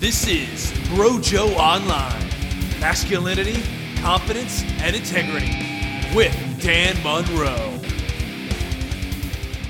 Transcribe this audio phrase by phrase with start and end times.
[0.00, 2.26] This is Brojo Online
[2.80, 3.62] Masculinity,
[4.00, 5.54] Confidence, and Integrity
[6.16, 7.78] with Dan Monroe.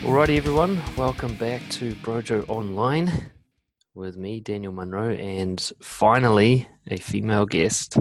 [0.04, 3.32] Alrighty, everyone, welcome back to Brojo Online
[3.96, 7.98] with me, Daniel Monroe, and finally a female guest,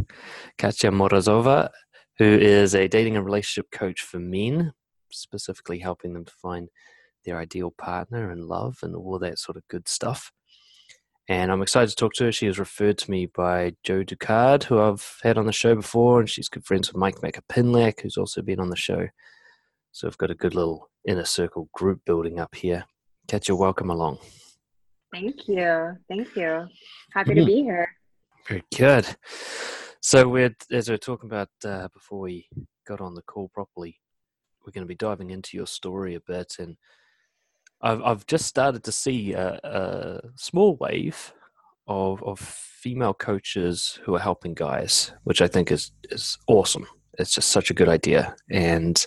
[0.60, 1.70] Katya Morozova,
[2.20, 4.72] who is a dating and relationship coach for men,
[5.12, 6.70] specifically helping them to find
[7.26, 10.32] their ideal partner and love and all that sort of good stuff.
[11.30, 12.32] And I'm excited to talk to her.
[12.32, 16.20] She was referred to me by Joe Ducard, who I've had on the show before,
[16.20, 19.08] and she's good friends with Mike Macapinlack, who's also been on the show.
[19.92, 22.84] So I've got a good little inner circle group building up here.
[23.28, 24.18] Catch Katya, welcome along.
[25.14, 25.98] Thank you.
[26.08, 26.68] Thank you.
[27.14, 27.46] Happy to Mhm.
[27.46, 27.96] be here.
[28.48, 29.06] Very good.
[30.02, 32.50] So we're as we are talking about uh, before we
[32.88, 34.00] got on the call properly,
[34.66, 36.78] we're going to be diving into your story a bit, and
[37.82, 41.34] I've I've just started to see a, a small wave
[41.88, 46.88] of of female coaches who are helping guys, which I think is is awesome.
[47.18, 48.36] It's just such a good idea.
[48.50, 49.06] And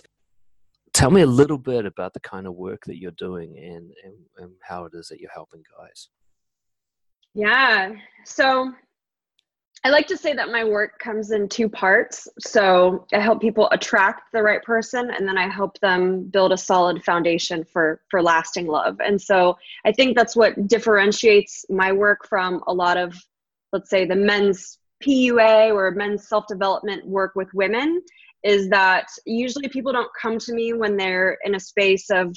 [0.93, 4.13] tell me a little bit about the kind of work that you're doing and, and,
[4.37, 6.09] and how it is that you're helping guys.
[7.33, 7.93] Yeah.
[8.25, 8.71] So
[9.85, 12.27] I like to say that my work comes in two parts.
[12.39, 16.57] So I help people attract the right person and then I help them build a
[16.57, 18.97] solid foundation for for lasting love.
[19.01, 23.13] And so I think that's what differentiates my work from a lot of
[23.73, 28.01] let's say the men's PUA or men's self-development work with women
[28.43, 32.33] is that usually people don't come to me when they're in a space of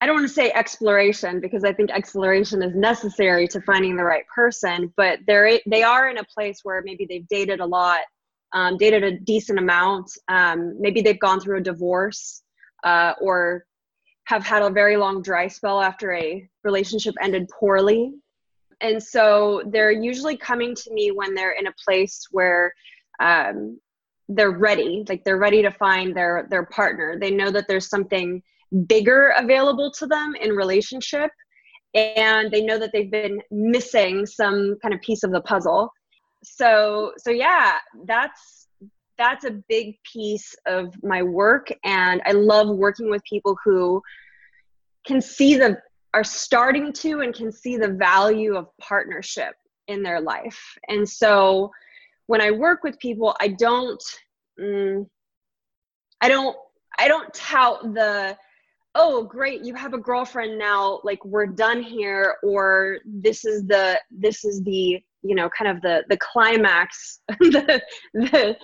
[0.00, 4.04] I don't want to say exploration because I think exploration is necessary to finding the
[4.04, 8.00] right person, but they're they are in a place where maybe they've dated a lot,
[8.54, 10.10] um, dated a decent amount.
[10.28, 12.42] Um, maybe they've gone through a divorce
[12.82, 13.66] uh, or
[14.24, 18.14] have had a very long dry spell after a relationship ended poorly,
[18.80, 22.72] and so they're usually coming to me when they're in a place where
[23.20, 23.78] um,
[24.30, 27.18] they're ready, like they're ready to find their their partner.
[27.20, 28.42] They know that there's something
[28.86, 31.30] bigger available to them in relationship
[31.94, 35.92] and they know that they've been missing some kind of piece of the puzzle.
[36.44, 38.68] So so yeah that's
[39.18, 44.02] that's a big piece of my work and i love working with people who
[45.06, 45.76] can see the
[46.14, 49.54] are starting to and can see the value of partnership
[49.86, 50.60] in their life.
[50.88, 51.70] And so
[52.30, 54.02] when i work with people i don't
[54.58, 55.04] mm,
[56.20, 56.56] i don't
[56.96, 58.36] i don't tout the
[58.94, 63.98] oh great you have a girlfriend now like we're done here or this is the
[64.10, 67.80] this is the you know kind of the the climax the
[68.14, 68.56] the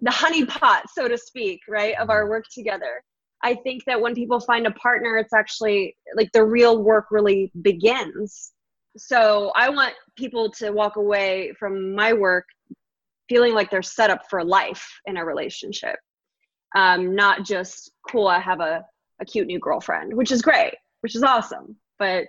[0.00, 3.02] the honey pot so to speak right of our work together.
[3.42, 7.50] I think that when people find a partner it's actually like the real work really
[7.62, 8.52] begins.
[8.96, 12.46] So i want people to walk away from my work
[13.28, 15.96] feeling like they're set up for life in a relationship
[16.74, 18.82] um, not just cool i have a
[19.20, 21.76] a cute new girlfriend, which is great, which is awesome.
[21.98, 22.26] But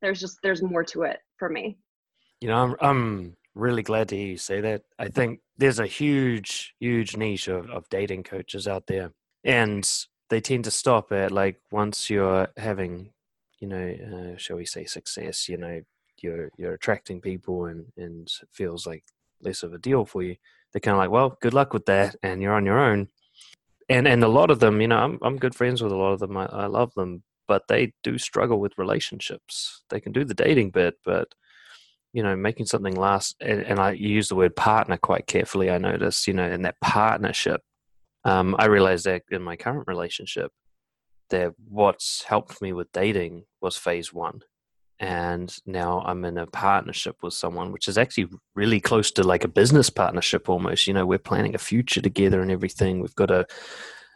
[0.00, 1.78] there's just there's more to it for me.
[2.40, 4.82] You know, I'm I'm really glad to hear you say that.
[4.98, 9.12] I think there's a huge, huge niche of, of dating coaches out there,
[9.44, 9.88] and
[10.30, 13.10] they tend to stop at like once you're having,
[13.58, 15.48] you know, uh, shall we say, success.
[15.48, 15.80] You know,
[16.20, 19.04] you're you're attracting people, and and feels like
[19.42, 20.36] less of a deal for you.
[20.72, 23.08] They're kind of like, well, good luck with that, and you're on your own
[23.88, 26.12] and and a lot of them, you know, I'm I'm good friends with a lot
[26.12, 26.36] of them.
[26.36, 29.82] I, I love them, but they do struggle with relationships.
[29.90, 31.34] They can do the dating bit, but
[32.12, 33.36] you know, making something last.
[33.40, 35.70] And, and I use the word partner quite carefully.
[35.70, 37.60] I notice, you know, in that partnership,
[38.24, 40.50] um, I realized that in my current relationship,
[41.30, 44.40] that what's helped me with dating was phase one.
[45.00, 49.44] And now I'm in a partnership with someone, which is actually really close to like
[49.44, 50.86] a business partnership almost.
[50.88, 53.00] You know, we're planning a future together and everything.
[53.00, 53.46] We've got to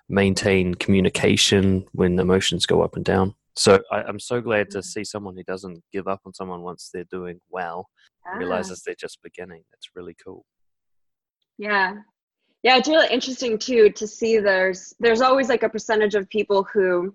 [0.09, 3.34] maintain communication when emotions go up and down.
[3.54, 6.91] So I, I'm so glad to see someone who doesn't give up on someone once
[6.92, 7.89] they're doing well,
[8.27, 9.62] Ah, realizes they're just beginning.
[9.72, 10.45] That's really cool.
[11.59, 11.97] yeah.
[12.65, 16.62] Yeah, it's really interesting too to see there's there's always like a percentage of people
[16.72, 17.12] who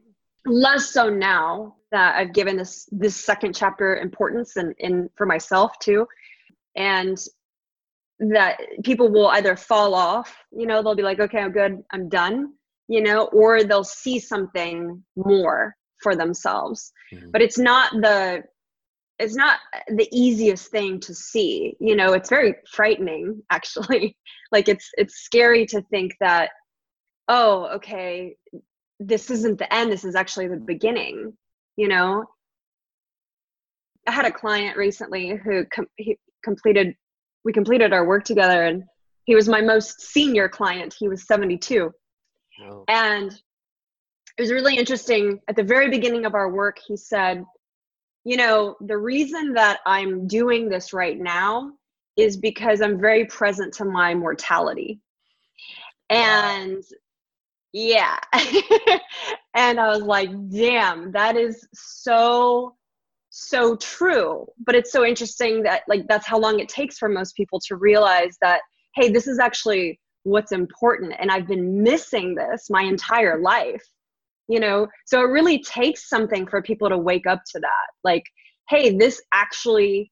[0.47, 5.77] less so now that I've given this this second chapter importance and in for myself
[5.79, 6.07] too.
[6.75, 7.17] And
[8.19, 12.09] that people will either fall off, you know, they'll be like, okay, I'm good, I'm
[12.09, 12.53] done,
[12.87, 16.91] you know, or they'll see something more for themselves.
[17.13, 17.31] Mhm.
[17.31, 18.43] But it's not the
[19.19, 21.75] it's not the easiest thing to see.
[21.79, 24.17] You know, it's very frightening actually.
[24.51, 26.51] like it's it's scary to think that
[27.29, 28.37] oh, okay,
[28.99, 31.33] this isn't the end, this is actually the beginning,
[31.75, 32.25] you know?
[34.07, 36.95] I had a client recently who com- he completed
[37.43, 38.83] we completed our work together and
[39.27, 40.95] he was my most senior client.
[40.97, 41.91] He was 72.
[42.61, 42.83] Oh.
[42.87, 45.39] And it was really interesting.
[45.47, 47.43] At the very beginning of our work, he said,
[48.23, 51.73] You know, the reason that I'm doing this right now
[52.15, 55.01] is because I'm very present to my mortality.
[56.09, 56.83] And
[57.77, 58.17] yeah.
[59.53, 62.75] and I was like, damn, that is so,
[63.29, 64.47] so true.
[64.65, 67.75] But it's so interesting that, like, that's how long it takes for most people to
[67.75, 68.61] realize that,
[68.95, 71.13] hey, this is actually what's important.
[71.19, 73.83] And I've been missing this my entire life
[74.47, 78.23] you know so it really takes something for people to wake up to that like
[78.69, 80.11] hey this actually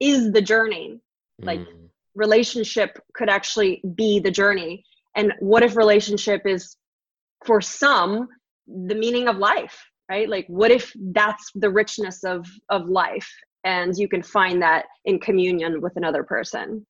[0.00, 1.00] is the journey
[1.42, 1.88] like mm.
[2.14, 4.84] relationship could actually be the journey
[5.16, 6.76] and what if relationship is
[7.44, 8.28] for some
[8.66, 10.28] the meaning of life right?
[10.28, 13.28] Like what if that's the richness of of life
[13.64, 16.86] and you can find that in communion with another person?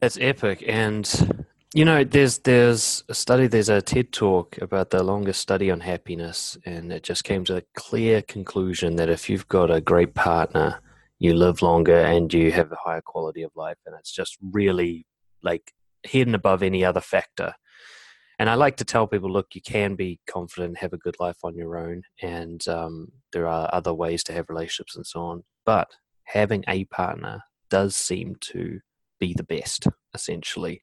[0.00, 0.64] That's epic.
[0.66, 5.70] And you know, there's there's a study, there's a TED talk about the longest study
[5.70, 9.80] on happiness, and it just came to a clear conclusion that if you've got a
[9.80, 10.80] great partner,
[11.18, 15.06] you live longer and you have a higher quality of life, and it's just really
[15.42, 15.72] like
[16.04, 17.52] hidden above any other factor.
[18.38, 21.38] And I like to tell people, look, you can be confident, have a good life
[21.42, 25.44] on your own, and um, there are other ways to have relationships and so on.
[25.66, 25.88] But
[26.24, 28.80] having a partner does seem to
[29.18, 30.82] be the best, essentially.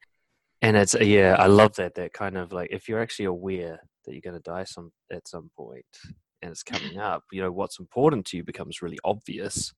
[0.61, 4.13] And it's yeah i love that that kind of like if you're actually aware that
[4.13, 5.85] you're going to die some at some point
[6.41, 9.73] and it's coming up you know what's important to you becomes really obvious.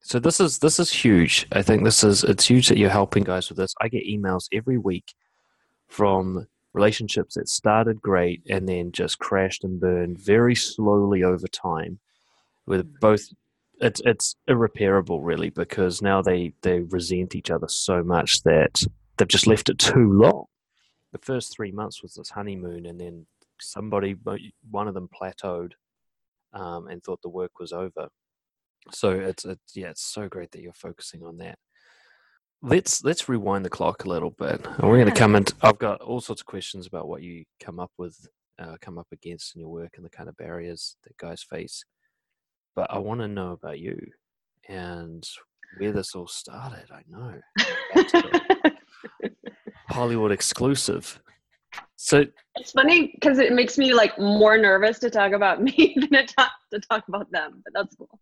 [0.00, 1.46] So this is this is huge.
[1.50, 3.74] I think this is it's huge that you're helping guys with this.
[3.80, 5.12] I get emails every week
[5.88, 6.46] from
[6.78, 11.98] relationships that started great and then just crashed and burned very slowly over time
[12.66, 13.00] with mm.
[13.00, 13.22] both
[13.80, 18.82] it's it's irreparable really because now they they resent each other so much that
[19.16, 20.44] they've just left it too long.
[21.12, 23.26] The first three months was this honeymoon, and then
[23.60, 24.14] somebody,
[24.70, 25.72] one of them, plateaued
[26.52, 28.08] um, and thought the work was over.
[28.90, 31.58] So it's, it's yeah, it's so great that you're focusing on that.
[32.60, 34.66] Let's let's rewind the clock a little bit.
[34.80, 37.78] We're going to come and I've got all sorts of questions about what you come
[37.78, 38.16] up with,
[38.58, 41.84] uh, come up against in your work, and the kind of barriers that guys face.
[42.74, 43.98] But I want to know about you
[44.68, 45.26] and
[45.78, 46.86] where this all started.
[46.90, 48.72] I know.
[49.88, 51.20] Hollywood exclusive.
[51.96, 52.24] So
[52.56, 56.26] it's funny because it makes me like more nervous to talk about me than to
[56.34, 58.18] talk, to talk about them, but that's cool.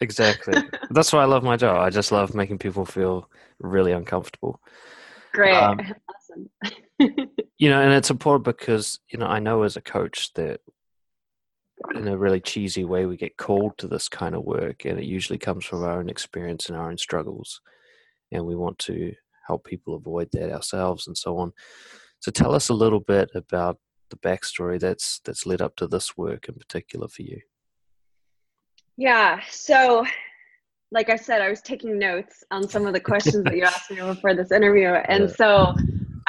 [0.00, 0.62] Exactly.
[0.90, 1.78] that's why I love my job.
[1.78, 3.28] I just love making people feel
[3.58, 4.60] really uncomfortable.
[5.32, 5.54] Great.
[5.54, 6.50] Um, awesome.
[7.58, 10.60] you know, and it's important because, you know, I know as a coach that
[11.94, 15.04] in a really cheesy way we get called to this kind of work and it
[15.04, 17.60] usually comes from our own experience and our own struggles.
[18.32, 19.12] And we want to
[19.46, 21.52] help people avoid that ourselves and so on.
[22.20, 23.78] So tell us a little bit about
[24.10, 27.40] the backstory that's that's led up to this work in particular for you.
[28.96, 29.40] Yeah.
[29.50, 30.04] So
[30.92, 33.90] like I said, I was taking notes on some of the questions that you asked
[33.90, 34.88] me before this interview.
[35.08, 35.34] And yeah.
[35.36, 35.74] so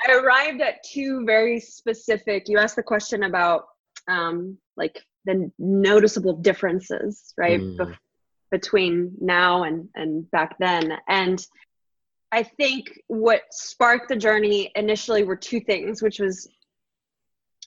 [0.08, 3.66] I arrived at two very specific, you asked the question about
[4.08, 7.60] um, like the noticeable differences, right?
[7.60, 7.78] Mm.
[7.78, 7.98] Be-
[8.52, 10.98] between now and, and back then.
[11.08, 11.44] And
[12.34, 16.50] I think what sparked the journey initially were two things, which was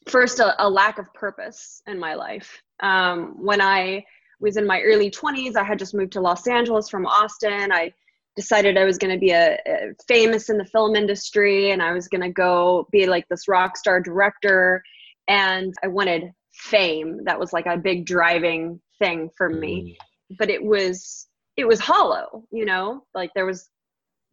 [0.07, 2.63] first a, a lack of purpose in my life.
[2.81, 4.05] Um, when I
[4.45, 7.73] was in my early 20s, I had just moved to Los Angeles from Austin.
[7.73, 7.93] I
[8.37, 11.93] decided I was going to be a, a, famous in the film industry and I
[11.93, 14.83] was going to go be like this rock star director.
[15.27, 17.25] And I wanted fame.
[17.25, 19.97] That was like a big driving thing for me.
[20.31, 20.37] Mm.
[20.39, 23.69] But it was it was hollow, you know, like there was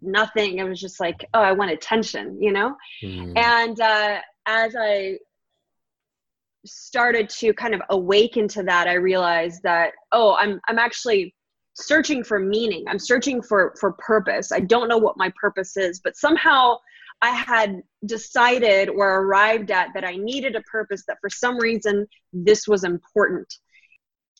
[0.01, 0.57] nothing.
[0.57, 2.75] It was just like, oh, I want attention, you know?
[3.03, 3.37] Mm.
[3.37, 5.17] And uh, as I
[6.65, 11.33] started to kind of awaken to that, I realized that, oh, I'm, I'm actually
[11.73, 12.85] searching for meaning.
[12.87, 14.51] I'm searching for, for purpose.
[14.51, 16.77] I don't know what my purpose is, but somehow
[17.21, 22.07] I had decided or arrived at that I needed a purpose, that for some reason
[22.33, 23.51] this was important.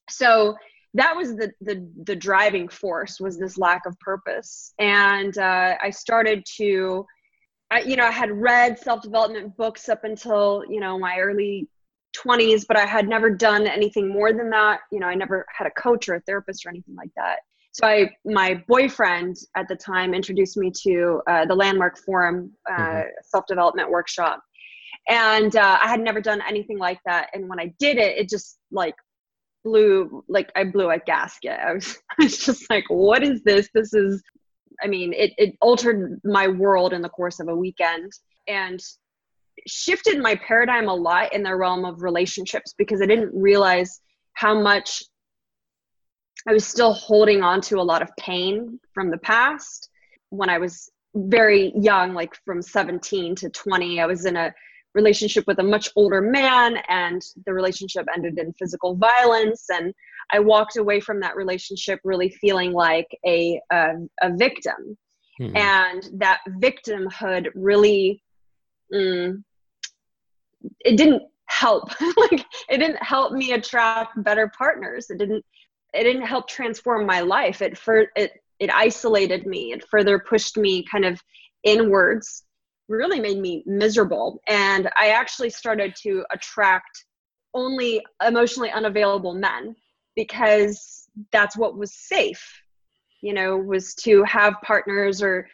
[0.10, 0.56] So
[0.94, 5.90] that was the the the driving force was this lack of purpose and uh, i
[5.90, 7.06] started to
[7.70, 11.70] I, you know i had read self-development books up until you know my early
[12.18, 15.68] 20s but i had never done anything more than that you know i never had
[15.68, 17.39] a coach or a therapist or anything like that
[17.72, 22.74] so i my boyfriend at the time introduced me to uh, the landmark forum uh,
[22.74, 23.08] mm-hmm.
[23.24, 24.41] self-development workshop
[25.08, 28.30] and uh, i had never done anything like that and when i did it it
[28.30, 28.96] just like
[29.63, 31.60] blew like I blew a gasket.
[31.60, 33.70] I was, I was just like, what is this?
[33.74, 34.24] This is
[34.84, 38.12] I mean, it, it altered my world in the course of a weekend
[38.48, 38.80] and
[39.68, 44.01] shifted my paradigm a lot in the realm of relationships because I didn't realize
[44.34, 45.03] how much
[46.48, 49.89] I was still holding on to a lot of pain from the past.
[50.30, 54.53] When I was very young, like from 17 to 20, I was in a
[54.94, 59.65] relationship with a much older man, and the relationship ended in physical violence.
[59.70, 59.94] And
[60.32, 64.98] I walked away from that relationship really feeling like a, a, a victim.
[65.39, 65.58] Mm-hmm.
[65.58, 68.24] And that victimhood really,
[68.94, 69.44] mm,
[70.80, 71.89] it didn't help.
[72.18, 75.10] like, it didn't help me attract better partners.
[75.10, 75.44] It didn't
[75.94, 80.58] it didn't help transform my life it for it it isolated me it further pushed
[80.58, 81.20] me kind of
[81.63, 82.44] inwards
[82.88, 87.06] really made me miserable and i actually started to attract
[87.53, 89.75] only emotionally unavailable men
[90.15, 92.62] because that's what was safe
[93.22, 95.48] you know was to have partners or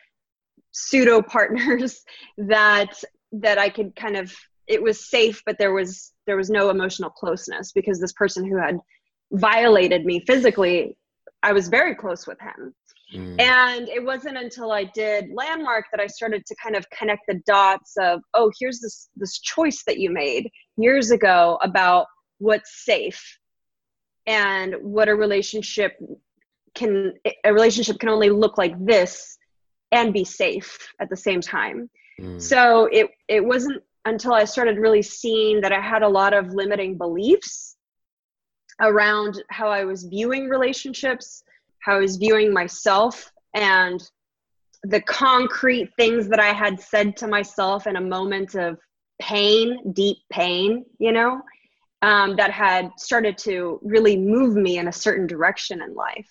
[0.72, 2.04] pseudo partners
[2.38, 4.34] that that i could kind of
[4.68, 8.58] it was safe but there was there was no emotional closeness because this person who
[8.58, 8.78] had
[9.32, 10.98] violated me physically,
[11.44, 12.74] I was very close with him.
[13.14, 13.40] Mm.
[13.40, 17.42] And it wasn't until I did Landmark that I started to kind of connect the
[17.46, 22.08] dots of, oh, here's this this choice that you made years ago about
[22.40, 23.40] what's safe
[24.26, 25.94] and what a relationship
[26.76, 27.14] can
[27.46, 29.38] a relationship can only look like this
[29.94, 31.90] and be safe at the same time.
[32.20, 32.42] Mm.
[32.42, 36.54] So it it wasn't until I started really seeing that I had a lot of
[36.54, 37.76] limiting beliefs
[38.80, 41.44] around how I was viewing relationships,
[41.80, 44.02] how I was viewing myself, and
[44.84, 48.78] the concrete things that I had said to myself in a moment of
[49.20, 51.42] pain, deep pain, you know,
[52.02, 56.30] um, that had started to really move me in a certain direction in life.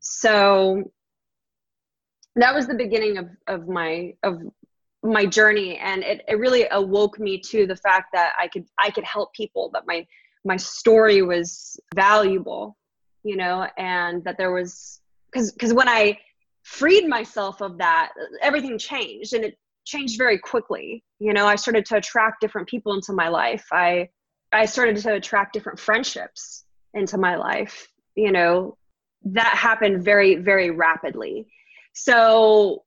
[0.00, 0.90] So
[2.36, 4.40] that was the beginning of, of my of
[5.02, 8.90] my journey and it, it really awoke me to the fact that I could I
[8.90, 10.06] could help people that my
[10.44, 12.76] my story was valuable
[13.22, 15.00] you know and that there was
[15.30, 16.18] because because when i
[16.62, 18.10] freed myself of that
[18.42, 21.46] everything changed and it changed very quickly you know.
[21.46, 23.66] I started to attract different people into my life.
[23.72, 24.08] I
[24.52, 26.64] i started to attract different friendships
[26.94, 28.76] into my life you know.
[29.24, 31.48] That happened very very rapidly.
[31.92, 32.84] So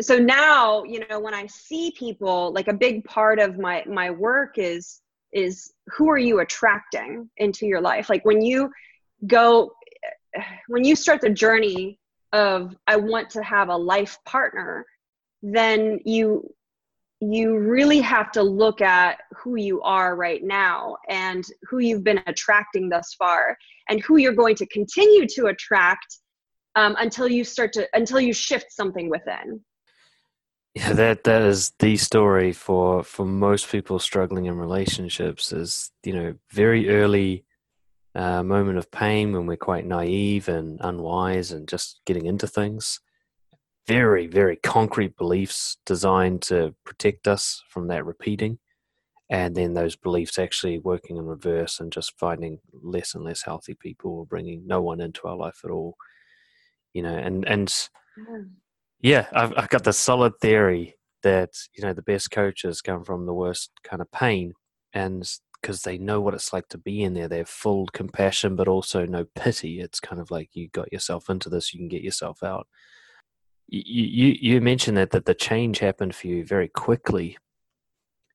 [0.00, 4.10] so now you know when i see people like a big part of my my
[4.10, 5.02] work is
[5.34, 8.08] is who are you attracting into your life?
[8.08, 8.70] Like when you
[9.26, 9.72] go
[10.68, 11.98] when you start the journey
[12.32, 14.84] of i want to have a life partner
[15.42, 16.52] then you
[17.20, 22.20] you really have to look at who you are right now and who you've been
[22.26, 23.56] attracting thus far
[23.88, 26.18] and who you're going to continue to attract
[26.74, 29.60] um, until you start to until you shift something within
[30.74, 35.52] yeah, that that is the story for for most people struggling in relationships.
[35.52, 37.44] Is you know very early
[38.16, 43.00] uh, moment of pain when we're quite naive and unwise and just getting into things.
[43.86, 48.58] Very very concrete beliefs designed to protect us from that repeating,
[49.30, 53.74] and then those beliefs actually working in reverse and just finding less and less healthy
[53.74, 55.96] people or bringing no one into our life at all.
[56.92, 57.72] You know, and and.
[59.04, 63.26] Yeah I've, I've got the solid theory that you know the best coaches come from
[63.26, 64.54] the worst kind of pain,
[64.94, 65.30] and
[65.60, 68.66] because they know what it's like to be in there, They have full compassion, but
[68.66, 69.80] also no pity.
[69.80, 72.66] It's kind of like you got yourself into this, you can get yourself out.
[73.68, 77.36] You you, you mentioned that that the change happened for you very quickly,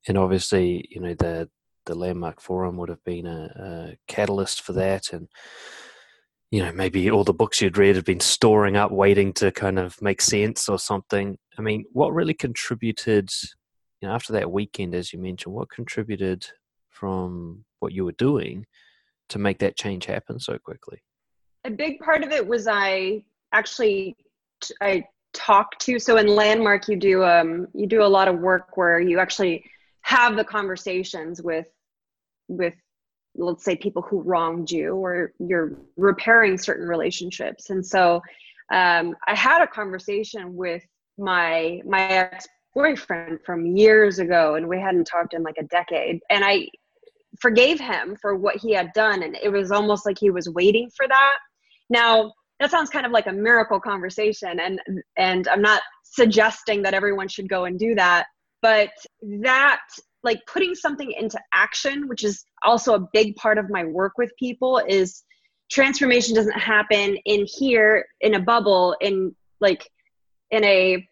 [0.07, 1.49] and obviously you know the
[1.87, 5.29] the landmark forum would have been a, a catalyst for that, and
[6.51, 9.77] you know, maybe all the books you'd read had been storing up, waiting to kind
[9.77, 11.37] of make sense or something.
[11.57, 13.29] I mean, what really contributed,
[14.01, 16.47] you know, after that weekend, as you mentioned, what contributed
[16.89, 18.65] from what you were doing
[19.29, 21.03] to make that change happen so quickly?
[21.65, 24.15] A big part of it was I actually
[24.81, 25.99] I talked to.
[25.99, 29.63] So in Landmark, you do um you do a lot of work where you actually
[30.01, 31.67] have the conversations with
[32.47, 32.73] with
[33.39, 37.69] let's say people who wronged you or you're repairing certain relationships.
[37.69, 38.21] And so
[38.71, 40.83] um, i had a conversation with
[41.17, 46.19] my my ex-boyfriend from years ago and we hadn't talked in like a decade.
[46.29, 46.67] And i
[47.39, 50.89] forgave him for what he had done and it was almost like he was waiting
[50.95, 51.37] for that.
[51.89, 54.81] Now that sounds kind of like a miracle conversation and
[55.17, 58.25] and i'm not suggesting that everyone should go and do that
[58.61, 58.89] but
[59.21, 59.81] that
[60.23, 64.31] like putting something into action which is also a big part of my work with
[64.37, 65.23] people is
[65.71, 69.89] transformation doesn't happen in here in a bubble in like
[70.51, 71.07] in a,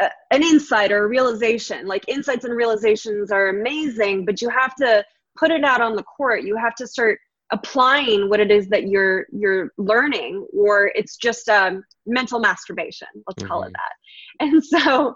[0.00, 4.74] a an insight or a realization like insights and realizations are amazing but you have
[4.74, 5.04] to
[5.38, 7.18] put it out on the court you have to start
[7.52, 13.42] applying what it is that you're you're learning or it's just um, mental masturbation let's
[13.42, 13.48] mm-hmm.
[13.48, 13.72] call it mm-hmm.
[13.72, 15.14] that and so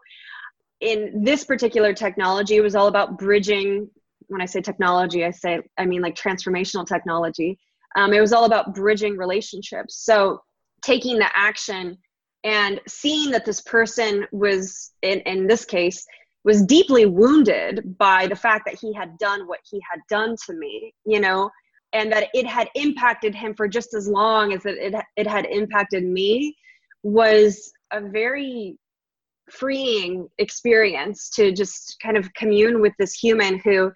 [0.80, 3.88] in this particular technology it was all about bridging.
[4.28, 7.58] When i say technology i say i mean like transformational technology.
[7.96, 10.04] Um, it was all about bridging relationships.
[10.04, 10.40] So
[10.80, 11.99] taking the action
[12.44, 16.06] and seeing that this person was in, in this case
[16.44, 20.54] was deeply wounded by the fact that he had done what he had done to
[20.54, 21.50] me you know
[21.92, 25.44] and that it had impacted him for just as long as it, it, it had
[25.46, 26.56] impacted me
[27.02, 28.78] was a very
[29.52, 33.92] freeing experience to just kind of commune with this human who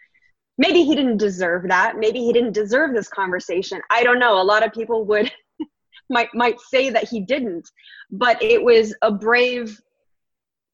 [0.59, 1.99] maybe he didn't deserve that.
[1.99, 3.81] Maybe he didn't deserve this conversation.
[3.91, 4.41] I don't know.
[4.41, 5.31] A lot of people would
[6.11, 7.69] might might say that he didn't
[8.11, 9.81] but it was a brave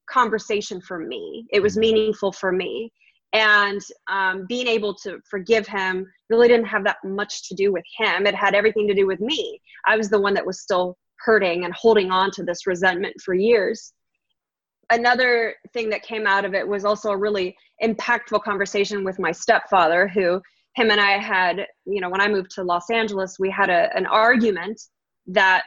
[0.08, 1.46] conversation for me.
[1.52, 2.92] It was meaningful for me.
[3.32, 7.84] And um, being able to forgive him really didn't have that much to do with
[7.96, 8.26] him.
[8.26, 9.60] It had everything to do with me.
[9.86, 13.34] I was the one that was still hurting and holding on to this resentment for
[13.34, 13.92] years
[14.90, 19.32] another thing that came out of it was also a really impactful conversation with my
[19.32, 20.40] stepfather who
[20.76, 23.94] him and i had you know when i moved to los angeles we had a,
[23.96, 24.80] an argument
[25.26, 25.64] that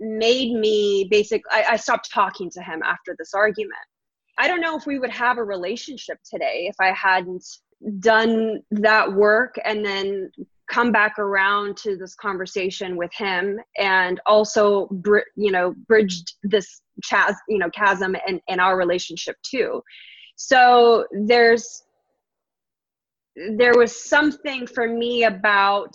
[0.00, 3.78] made me basic I, I stopped talking to him after this argument.
[4.38, 7.44] I don't know if we would have a relationship today if i hadn't
[8.00, 10.30] done that work and then
[10.72, 14.88] come back around to this conversation with him and also
[15.36, 19.82] you know bridged this chas you know chasm in, in our relationship too.
[20.36, 21.84] So there's
[23.56, 25.94] there was something for me about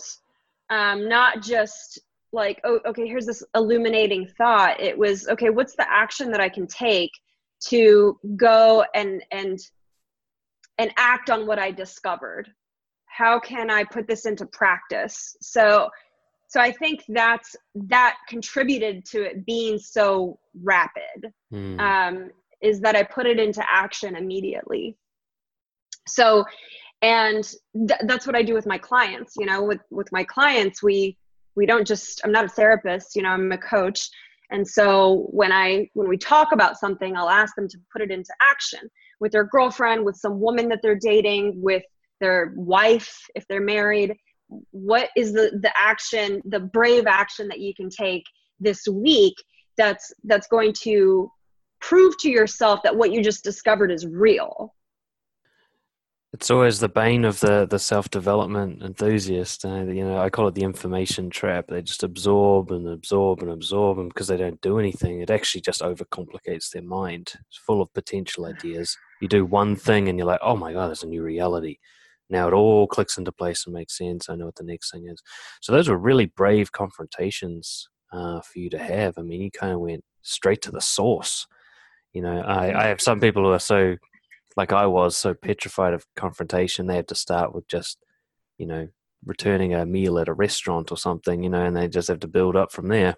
[0.70, 2.00] um, not just
[2.32, 4.80] like oh okay here's this illuminating thought.
[4.80, 7.10] It was okay what's the action that i can take
[7.60, 9.58] to go and and
[10.78, 12.48] and act on what i discovered
[13.18, 15.36] how can i put this into practice?
[15.42, 15.90] So
[16.50, 21.20] so i think that's that contributed to it being so rapid
[21.52, 21.78] mm.
[21.80, 22.30] um,
[22.62, 24.96] is that i put it into action immediately.
[26.06, 26.44] So
[27.02, 27.44] and
[27.88, 31.16] th- that's what i do with my clients you know with with my clients we
[31.54, 34.00] we don't just i'm not a therapist you know i'm a coach.
[34.50, 35.66] And so when i
[35.98, 38.84] when we talk about something i'll ask them to put it into action
[39.20, 41.82] with their girlfriend with some woman that they're dating with
[42.20, 44.16] their wife if they're married
[44.70, 48.24] what is the the action the brave action that you can take
[48.60, 49.34] this week
[49.76, 51.30] that's that's going to
[51.80, 54.74] prove to yourself that what you just discovered is real
[56.32, 59.64] it's always the bane of the the self development enthusiast.
[59.64, 61.66] Uh, you know, I call it the information trap.
[61.68, 65.62] They just absorb and absorb and absorb, and because they don't do anything, it actually
[65.62, 67.32] just overcomplicates their mind.
[67.48, 68.96] It's full of potential ideas.
[69.22, 71.78] You do one thing, and you're like, "Oh my god, there's a new reality."
[72.30, 74.28] Now it all clicks into place and makes sense.
[74.28, 75.22] I know what the next thing is.
[75.60, 79.14] So those were really brave confrontations uh, for you to have.
[79.18, 81.46] I mean, you kind of went straight to the source.
[82.12, 83.96] You know, I, I have some people who are so
[84.58, 88.04] like I was so petrified of confrontation, they had to start with just,
[88.58, 88.88] you know,
[89.24, 92.26] returning a meal at a restaurant or something, you know, and they just have to
[92.26, 93.14] build up from there.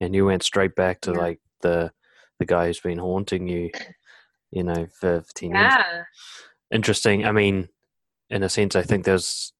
[0.00, 1.18] And you went straight back to yeah.
[1.18, 1.92] like the
[2.40, 3.70] the guy who's been haunting you,
[4.50, 5.76] you know, for 15 yeah.
[5.76, 6.06] years.
[6.72, 7.26] Interesting.
[7.26, 7.68] I mean,
[8.32, 9.52] in a sense, I think there's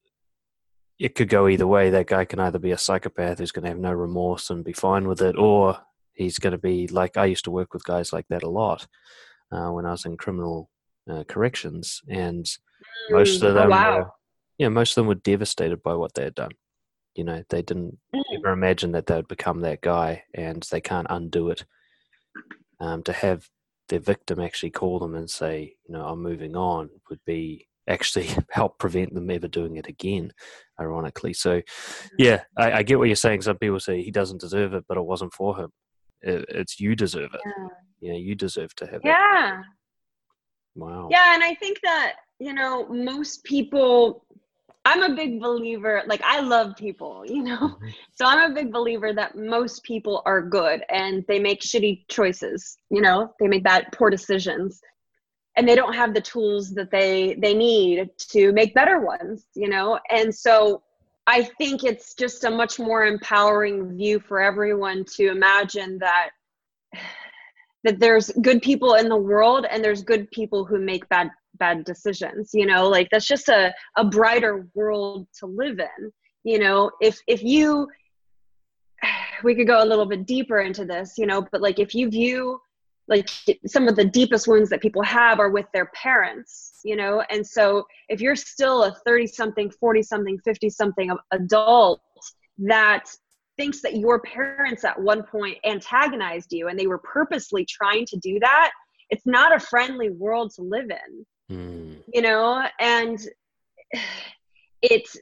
[0.99, 1.91] it could go either way.
[1.91, 4.73] That guy can either be a psychopath who's going to have no remorse and be
[4.73, 5.79] fine with it, or
[6.15, 8.87] he's going to be like I used to work with guys like that a lot
[9.51, 10.71] uh, when I was in criminal
[11.11, 12.47] uh, corrections, and
[13.11, 13.99] most of mm, them, oh, wow.
[13.99, 14.11] were,
[14.59, 16.53] yeah, most of them were devastated by what they had done.
[17.15, 18.23] You know, they didn't mm.
[18.35, 21.65] ever imagine that they would become that guy, and they can't undo it.
[22.81, 23.49] Um, to have
[23.91, 28.29] their victim actually call them and say, you know, I'm moving on, would be actually
[28.51, 30.33] help prevent them ever doing it again
[30.81, 31.61] ironically so
[32.19, 34.97] yeah I, I, get what you're saying some people say he doesn't deserve it but
[34.97, 35.71] it wasn't for him
[36.23, 38.13] it, it's you deserve it yeah.
[38.13, 39.35] yeah you deserve to have yeah it.
[39.35, 39.63] Yeah.
[40.75, 41.09] Wow.
[41.11, 44.25] Yeah, and I think that, you know, most people
[44.85, 47.57] I'm a big believer, like I love people, you know.
[47.57, 47.89] Mm-hmm.
[48.15, 52.77] So I'm a big believer that most people are good and they make shitty choices,
[52.91, 54.81] you know, they make bad poor decisions
[55.57, 59.69] and they don't have the tools that they they need to make better ones, you
[59.69, 59.99] know.
[60.11, 60.83] And so
[61.27, 66.31] I think it's just a much more empowering view for everyone to imagine that
[67.85, 71.85] that there's good people in the world and there's good people who make bad bad
[71.85, 72.89] decisions you know?
[72.89, 76.13] Like that's just a, a brighter world to live in
[76.45, 76.91] you know?
[77.01, 77.89] If if you
[79.45, 81.47] we could go a little bit deeper into this you know?
[81.53, 82.59] But like if you view
[83.09, 83.29] like
[83.67, 87.23] some of the deepest wounds that people have are with their parents you know?
[87.31, 92.01] And so if you're still a 30 something 40 something 50 something adult
[92.59, 93.05] that
[93.57, 98.17] thinks that your parents at one point antagonized you and they were purposely trying to
[98.19, 98.73] do that
[99.11, 101.97] it's not a friendly world to live in mm.
[102.13, 102.67] you know?
[102.81, 103.19] And
[104.83, 105.17] it's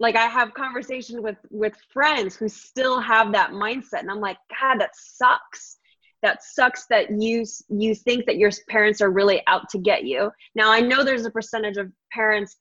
[0.00, 4.36] like i have conversations with with friends who still have that mindset and i'm like
[4.60, 5.78] god that sucks
[6.24, 10.30] that sucks that you you think that your parents are really out to get you
[10.54, 12.56] now i know there's a percentage of parents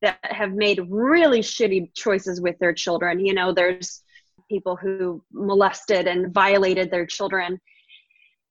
[0.00, 4.02] that have made really shitty choices with their children you know there's
[4.48, 7.60] people who molested and violated their children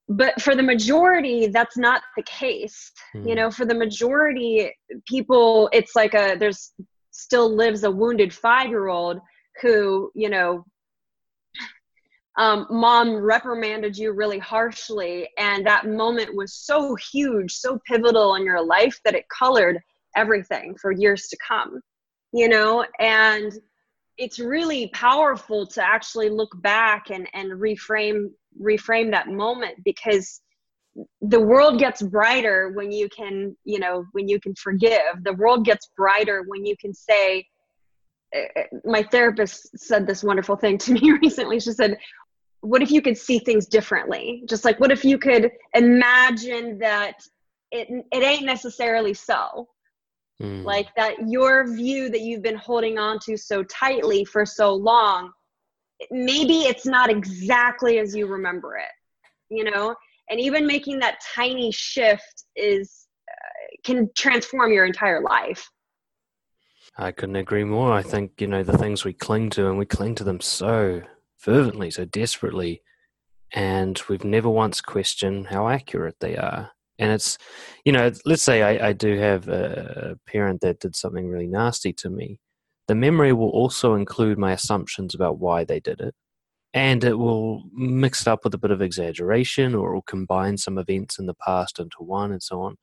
[0.09, 3.23] but for the majority that's not the case mm.
[3.23, 3.37] you hmm.
[3.37, 4.69] know for the majority
[5.07, 6.73] people it's like a there's
[7.11, 9.19] still lives a wounded five year old
[9.61, 10.65] who you know
[12.37, 18.43] um, mom reprimanded you really harshly and that moment was so huge so pivotal in
[18.43, 19.79] your life that it colored
[20.15, 21.81] everything for years to come
[22.33, 22.85] you know?
[22.99, 23.51] And
[24.17, 30.41] it's really powerful to actually look back and and reframe reframe that moment because
[31.21, 35.23] the world gets brighter when you can you know when you can forgive.
[35.23, 37.45] The world gets brighter when you can say
[38.33, 41.59] eh, eh, my therapist said this wonderful thing to me recently.
[41.59, 41.97] She said
[42.67, 44.43] what if you could see things differently?
[44.47, 47.21] Just like what if you could imagine that
[47.71, 49.67] it it ain't necessarily so?
[50.39, 50.63] Mm.
[50.63, 55.31] like that your view that you've been holding on to so tightly for so long
[56.11, 58.91] maybe it's not exactly as you remember it
[59.49, 59.95] you know?
[60.29, 65.69] And even making that tiny shift is uh, can transform your entire life.
[66.97, 67.93] I couldn't agree more.
[67.93, 71.01] I think you know the things we cling to and we cling to them so
[71.47, 72.81] fervently, so desperately,
[73.53, 76.71] and we've never once questioned how accurate they are.
[76.99, 77.37] And it's,
[77.85, 81.93] you know, let's say I, I do have a parent that did something really nasty
[81.93, 82.41] to me.
[82.89, 86.15] The memory will also include my assumptions about why they did it.
[86.73, 90.57] And it will mix it up with a bit of exaggeration or it will combine
[90.57, 92.75] some events in the past into one and so on.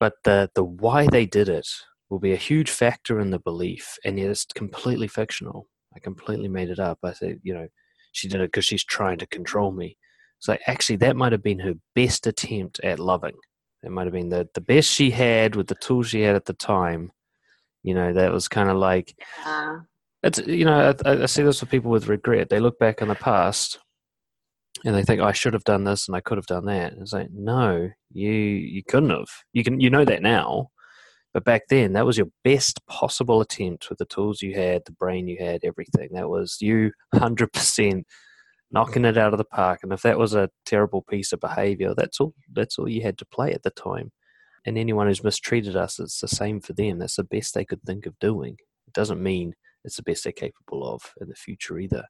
[0.00, 1.68] But the, the why they did it
[2.10, 5.68] will be a huge factor in the belief, and yet it's completely fictional.
[5.94, 6.98] I completely made it up.
[7.02, 7.68] I said, you know,
[8.12, 9.96] she did it because she's trying to control me.
[10.38, 13.36] So actually, that might have been her best attempt at loving.
[13.82, 16.46] It might have been the, the best she had with the tools she had at
[16.46, 17.12] the time.
[17.82, 19.80] You know, that was kind of like, yeah.
[20.22, 22.48] it's, you know, I, I see this with people with regret.
[22.48, 23.78] They look back on the past
[24.84, 26.92] and they think oh, I should have done this and I could have done that.
[26.92, 29.28] And it's like, no, you you couldn't have.
[29.52, 30.70] You can you know that now.
[31.34, 34.92] But back then, that was your best possible attempt with the tools you had, the
[34.92, 36.10] brain you had, everything.
[36.12, 38.04] That was you 100%
[38.70, 39.80] knocking it out of the park.
[39.82, 43.18] And if that was a terrible piece of behavior, that's all, that's all you had
[43.18, 44.12] to play at the time.
[44.64, 47.00] And anyone who's mistreated us, it's the same for them.
[47.00, 48.56] That's the best they could think of doing.
[48.86, 52.04] It doesn't mean it's the best they're capable of in the future either.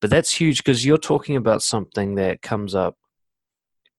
[0.00, 2.96] But that's huge because you're talking about something that comes up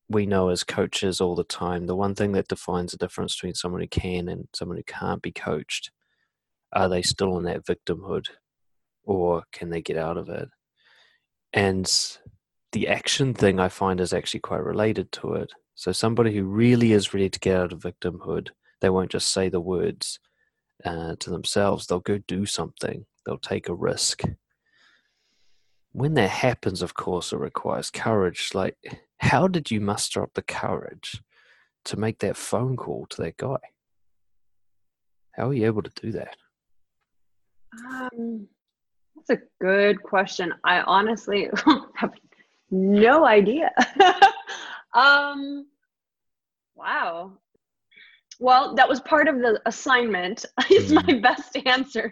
[0.09, 3.53] we know as coaches all the time the one thing that defines the difference between
[3.53, 5.91] someone who can and someone who can't be coached
[6.73, 8.27] are they still in that victimhood
[9.03, 10.49] or can they get out of it?
[11.51, 11.91] And
[12.71, 15.51] the action thing i find is actually quite related to it.
[15.75, 18.49] So somebody who really is ready to get out of victimhood
[18.81, 20.19] they won't just say the words
[20.83, 24.23] uh, to themselves they'll go do something they'll take a risk.
[25.91, 28.77] When that happens of course it requires courage like
[29.23, 31.23] how did you muster up the courage
[31.85, 33.57] to make that phone call to that guy?
[35.31, 36.35] How are you able to do that?
[37.73, 38.47] Um,
[39.15, 40.53] that's a good question.
[40.65, 41.49] I honestly
[41.95, 42.11] have
[42.69, 43.71] no idea.
[44.93, 45.67] um,
[46.75, 47.31] wow.
[48.41, 50.45] Well, that was part of the assignment.
[50.69, 52.11] is my best answer.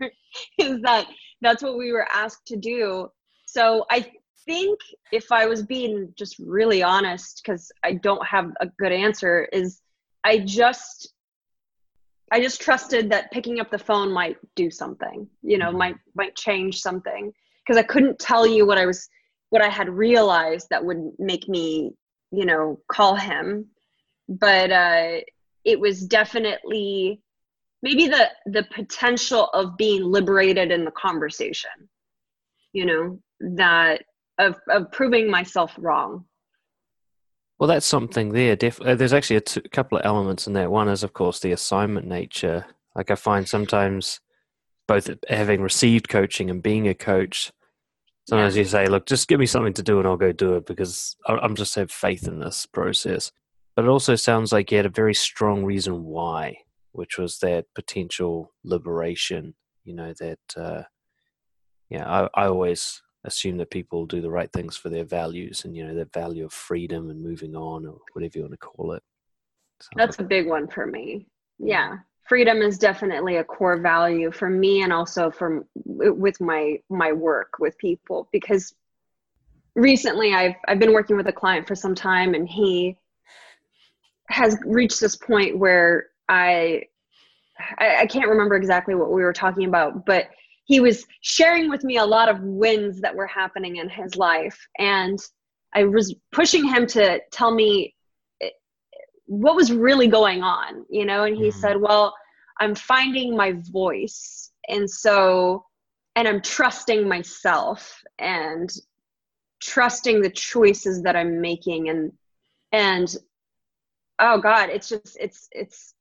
[0.57, 1.07] Is that
[1.41, 3.09] that's what we were asked to do.
[3.47, 4.13] So I
[4.45, 4.79] think
[5.11, 9.81] if I was being just really honest, because I don't have a good answer, is
[10.23, 11.13] I just
[12.31, 15.77] I just trusted that picking up the phone might do something, you know, mm-hmm.
[15.77, 17.31] might might change something.
[17.65, 19.07] Because I couldn't tell you what I was
[19.49, 21.93] what I had realized that would make me,
[22.31, 23.67] you know, call him.
[24.27, 25.19] But uh
[25.63, 27.21] it was definitely
[27.83, 31.69] maybe the the potential of being liberated in the conversation
[32.73, 34.03] you know that
[34.37, 36.25] of of proving myself wrong
[37.59, 38.55] Well, that's something there.
[38.55, 40.71] Def- uh, there's actually a t- couple of elements in that.
[40.71, 42.65] One is, of course, the assignment nature.
[42.95, 44.19] Like I find sometimes
[44.87, 47.51] both having received coaching and being a coach,
[48.27, 48.63] sometimes yeah.
[48.63, 51.15] you say, look, just give me something to do and I'll go do it because
[51.27, 53.31] I'm just have faith in this process.
[53.75, 56.57] But it also sounds like you had a very strong reason why,
[56.93, 60.83] which was that potential liberation, you know, that, uh,
[61.89, 65.75] yeah, I, I always assume that people do the right things for their values and,
[65.75, 68.93] you know, that value of freedom and moving on or whatever you want to call
[68.93, 69.03] it.
[69.81, 71.27] So, That's a big one for me.
[71.59, 71.97] Yeah
[72.31, 77.55] freedom is definitely a core value for me and also from with my my work
[77.59, 78.73] with people because
[79.75, 82.97] recently I've I've been working with a client for some time and he
[84.29, 86.83] has reached this point where I,
[87.77, 90.29] I I, can't remember exactly what we were talking about, but
[90.71, 94.57] he was sharing with me a lot of wins that were happening in his life.
[94.79, 95.19] And
[95.75, 97.93] I was pushing him to tell me
[98.41, 98.51] eh,
[99.25, 101.59] what was really going on, you know, and he mm-hmm.
[101.59, 102.15] said, Well,
[102.61, 104.53] I'm finding my voice.
[104.69, 105.65] And so,
[106.15, 108.71] and I'm trusting myself and
[109.61, 112.13] trusting the choices that I'm making and,
[112.71, 113.13] and,
[114.19, 115.95] oh God, it's just, it's, it's,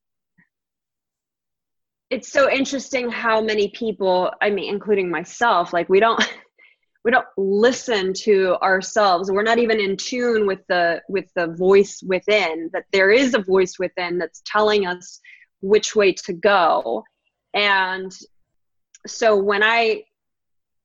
[2.10, 6.22] it's so interesting how many people, I mean, including myself, like we don't,
[7.04, 12.02] we don't listen to ourselves we're not even in tune with the with the voice
[12.06, 15.18] within that there is a voice within that's telling us
[15.60, 17.04] which way to go.
[17.54, 18.12] And
[19.06, 20.04] so when I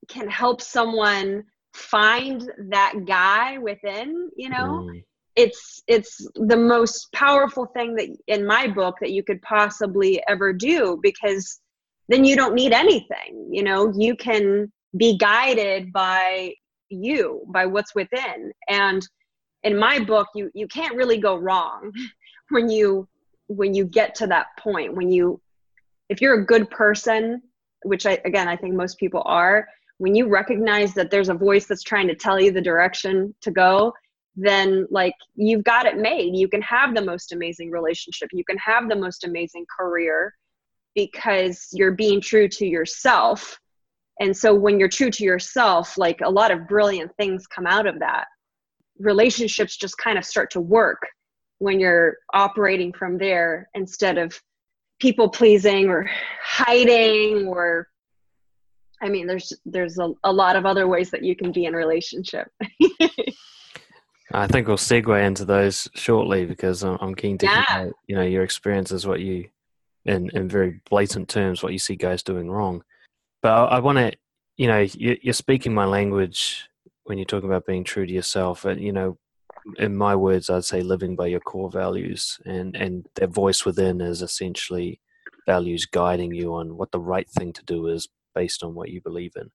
[0.07, 5.03] can help someone find that guy within, you know, mm.
[5.35, 10.53] It's it's the most powerful thing that in my book that you could possibly ever
[10.53, 11.59] do because
[12.07, 13.49] then you don't need anything.
[13.51, 16.53] You know, you can be guided by
[16.89, 18.51] you, by what's within.
[18.69, 19.05] And
[19.63, 21.91] in my book, you you can't really go wrong
[22.49, 23.07] when you
[23.47, 25.39] when you get to that point when you
[26.09, 27.41] if you're a good person
[27.83, 29.67] which i again i think most people are
[29.97, 33.51] when you recognize that there's a voice that's trying to tell you the direction to
[33.51, 33.93] go
[34.35, 36.35] then like you've got it made.
[36.35, 38.29] You can have the most amazing relationship.
[38.33, 40.33] You can have the most amazing career
[40.93, 43.59] because you're being true to yourself.
[44.19, 47.87] And so when you're true to yourself like a lot of brilliant things come out
[47.87, 48.25] of that.
[48.99, 51.01] Relationships just kind of start to work
[51.59, 54.39] when you're operating from there instead of
[54.99, 56.09] people pleasing or
[56.41, 57.87] hiding or
[59.01, 61.73] i mean there's there's a, a lot of other ways that you can be in
[61.73, 62.47] relationship
[64.39, 67.65] i think we'll segue into those shortly because i'm, keen to yeah.
[67.77, 69.47] hear you know your experiences what you
[70.05, 72.83] in in very blatant terms what you see guys doing wrong
[73.41, 74.11] but i, I want to
[74.57, 76.69] you know you, you're speaking my language
[77.03, 79.17] when you're talking about being true to yourself and you know
[79.77, 84.01] in my words, I'd say living by your core values, and and that voice within
[84.01, 85.01] is essentially
[85.45, 89.01] values guiding you on what the right thing to do is based on what you
[89.01, 89.49] believe in,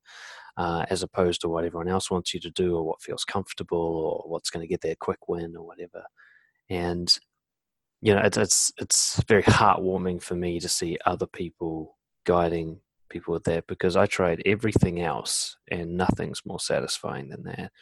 [0.56, 3.78] uh, as opposed to what everyone else wants you to do or what feels comfortable
[3.78, 6.04] or what's going to get their quick win or whatever.
[6.68, 7.12] And
[8.02, 13.34] you know, it's it's it's very heartwarming for me to see other people guiding people
[13.34, 17.72] with that because I tried everything else and nothing's more satisfying than that.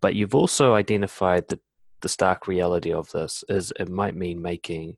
[0.00, 1.60] But you've also identified that
[2.02, 4.96] the stark reality of this is it might mean making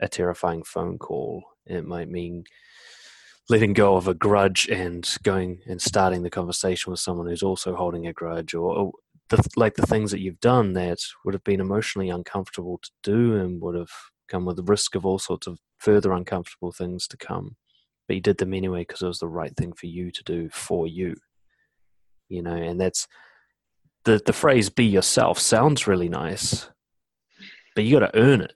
[0.00, 1.44] a terrifying phone call.
[1.66, 2.44] It might mean
[3.50, 7.74] letting go of a grudge and going and starting the conversation with someone who's also
[7.74, 8.92] holding a grudge or, or
[9.28, 13.36] the, like the things that you've done that would have been emotionally uncomfortable to do
[13.36, 13.90] and would have
[14.28, 17.56] come with the risk of all sorts of further uncomfortable things to come
[18.06, 20.48] but you did them anyway because it was the right thing for you to do
[20.50, 21.14] for you
[22.28, 23.08] you know and that's
[24.04, 26.68] the the phrase "be yourself" sounds really nice,
[27.74, 28.54] but you got to earn it.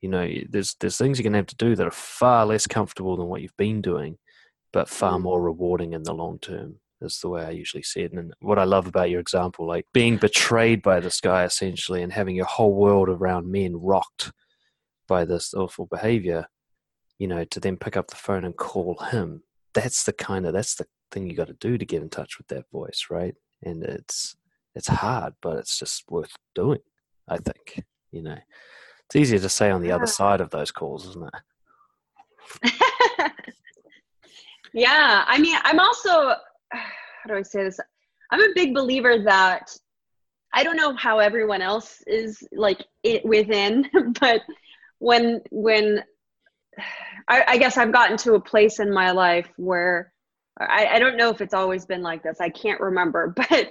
[0.00, 3.16] You know, there's there's things you're gonna have to do that are far less comfortable
[3.16, 4.18] than what you've been doing,
[4.74, 5.22] but far mm.
[5.22, 6.80] more rewarding in the long term.
[7.00, 8.12] Is the way I usually see it.
[8.12, 12.12] And what I love about your example, like being betrayed by this guy essentially, and
[12.12, 14.32] having your whole world around men rocked
[15.06, 16.46] by this awful behavior,
[17.18, 19.42] you know, to then pick up the phone and call him.
[19.74, 22.38] That's the kind of that's the thing you got to do to get in touch
[22.38, 23.34] with that voice, right?
[23.62, 24.34] And it's
[24.74, 26.80] it's hard, but it's just worth doing.
[27.28, 28.38] I think you know
[29.06, 29.96] it's easier to say on the yeah.
[29.96, 31.30] other side of those calls, isn't
[32.64, 32.72] it?
[34.74, 36.10] yeah, I mean, I'm also
[36.72, 37.80] how do I say this?
[38.30, 39.70] I'm a big believer that
[40.52, 43.88] I don't know how everyone else is like it within,
[44.20, 44.42] but
[44.98, 46.04] when when
[47.28, 50.12] I, I guess I've gotten to a place in my life where
[50.60, 52.40] I, I don't know if it's always been like this.
[52.40, 53.70] I can't remember, but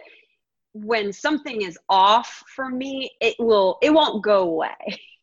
[0.73, 4.75] when something is off for me, it will it won't go away.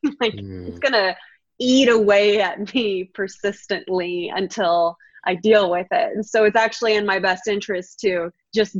[0.20, 0.68] like Mm.
[0.68, 1.16] it's gonna
[1.58, 6.12] eat away at me persistently until I deal with it.
[6.14, 8.76] And so it's actually in my best interest to just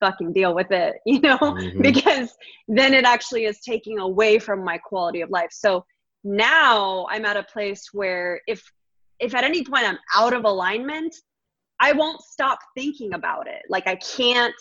[0.00, 1.82] fucking deal with it, you know, Mhm.
[1.82, 2.34] because
[2.68, 5.50] then it actually is taking away from my quality of life.
[5.52, 5.84] So
[6.24, 8.62] now I'm at a place where if
[9.20, 11.12] if at any point I'm out of alignment,
[11.80, 13.62] I won't stop thinking about it.
[13.68, 14.54] Like I can't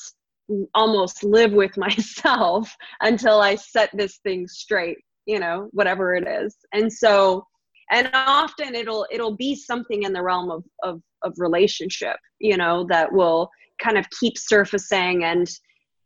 [0.73, 6.55] almost live with myself until I set this thing straight, you know, whatever it is.
[6.73, 7.45] And so
[7.91, 12.85] and often it'll it'll be something in the realm of of of relationship, you know,
[12.89, 13.49] that will
[13.81, 15.49] kind of keep surfacing and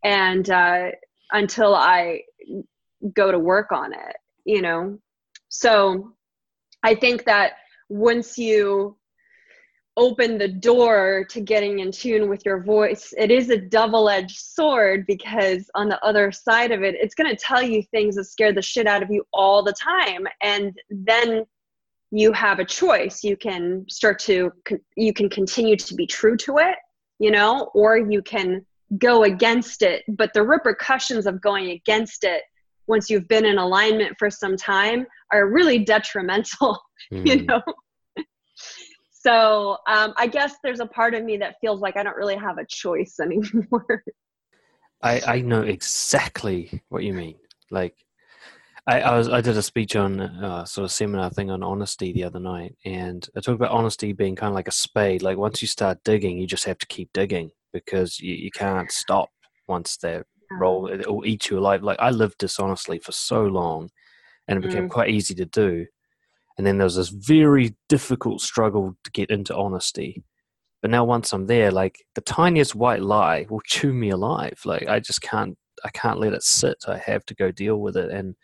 [0.03, 0.89] and uh
[1.31, 2.21] until I
[3.15, 4.15] go to work on it,
[4.45, 4.99] you know.
[5.49, 6.13] So
[6.83, 7.53] I think that
[7.89, 8.97] once you
[9.97, 14.39] open the door to getting in tune with your voice, it is a double edged
[14.39, 18.25] sword because on the other side of it, it's going to tell you things that
[18.25, 20.25] scare the shit out of you all the time.
[20.41, 21.45] And then
[22.11, 23.23] you have a choice.
[23.23, 24.51] You can start to,
[24.95, 26.75] you can continue to be true to it,
[27.19, 28.65] you know, or you can
[28.97, 30.03] go against it.
[30.09, 32.43] But the repercussions of going against it
[32.87, 36.79] once you've been in alignment for some time are really detrimental,
[37.11, 37.47] you Mm.
[37.47, 37.61] know?
[39.11, 42.35] so um, I guess there's a part of me that feels like I don't really
[42.35, 44.03] have a choice anymore.
[45.01, 47.37] I, I know exactly what you mean.
[47.71, 47.95] Like,
[48.87, 52.11] I, I was I did a speech on uh, sort of seminar thing on honesty
[52.11, 55.21] the other night, and I talked about honesty being kind of like a spade.
[55.21, 58.91] Like once you start digging, you just have to keep digging because you, you can't
[58.91, 59.29] stop
[59.67, 60.21] once they
[60.59, 61.83] roll it will eat you alive.
[61.83, 63.89] Like I lived dishonestly for so long,
[64.47, 64.91] and it became Mm.
[64.91, 65.85] quite easy to do.
[66.57, 70.23] And then there was this very difficult struggle to get into honesty.
[70.81, 74.59] But now once I'm there, like the tiniest white lie will chew me alive.
[74.65, 76.77] Like I just can't I can't let it sit.
[76.87, 78.09] I have to go deal with it.
[78.11, 78.35] And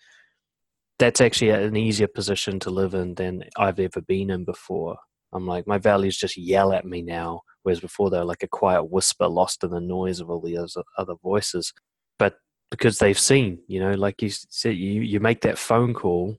[0.99, 4.97] that's actually an easier position to live in than I've ever been in before.
[5.33, 8.47] I'm like my values just yell at me now, whereas before they were like a
[8.47, 10.57] quiet whisper lost in the noise of all the
[10.97, 11.73] other voices.
[12.17, 12.37] But
[12.71, 16.37] because they've seen, you know, like you said, you, you make that phone call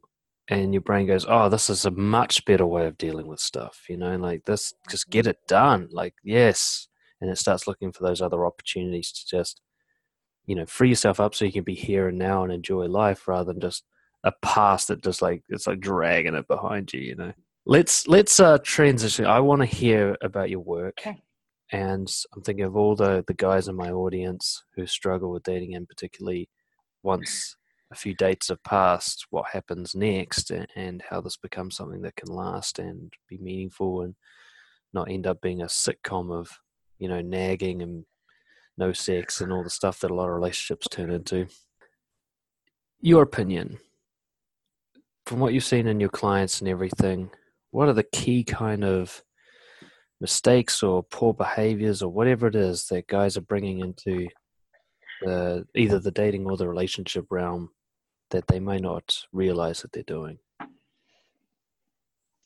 [0.48, 3.84] and your brain goes, oh, this is a much better way of dealing with stuff,
[3.88, 5.88] you know, like this, just get it done.
[5.92, 6.88] Like, yes.
[7.20, 9.60] And it starts looking for those other opportunities to just,
[10.46, 13.28] you know, free yourself up so you can be here and now and enjoy life
[13.28, 13.84] rather than just
[14.24, 17.32] a past that just like, it's like dragging it behind you, you know.
[17.66, 19.26] Let's, let's uh, transition.
[19.26, 20.98] I want to hear about your work.
[21.00, 21.20] Okay.
[21.70, 25.74] And I'm thinking of all the, the guys in my audience who struggle with dating
[25.74, 26.48] and particularly
[27.02, 27.56] once
[27.92, 32.16] a few dates have passed, what happens next, a- and how this becomes something that
[32.16, 34.14] can last and be meaningful and
[34.94, 36.50] not end up being a sitcom of,
[36.98, 38.04] you know, nagging and
[38.78, 41.46] no sex and all the stuff that a lot of relationships turn into.
[43.00, 43.78] Your opinion,
[45.28, 47.30] from what you've seen in your clients and everything,
[47.70, 49.22] what are the key kind of
[50.22, 54.26] mistakes or poor behaviors or whatever it is that guys are bringing into
[55.20, 57.68] the either the dating or the relationship realm
[58.30, 60.38] that they may not realize that they're doing.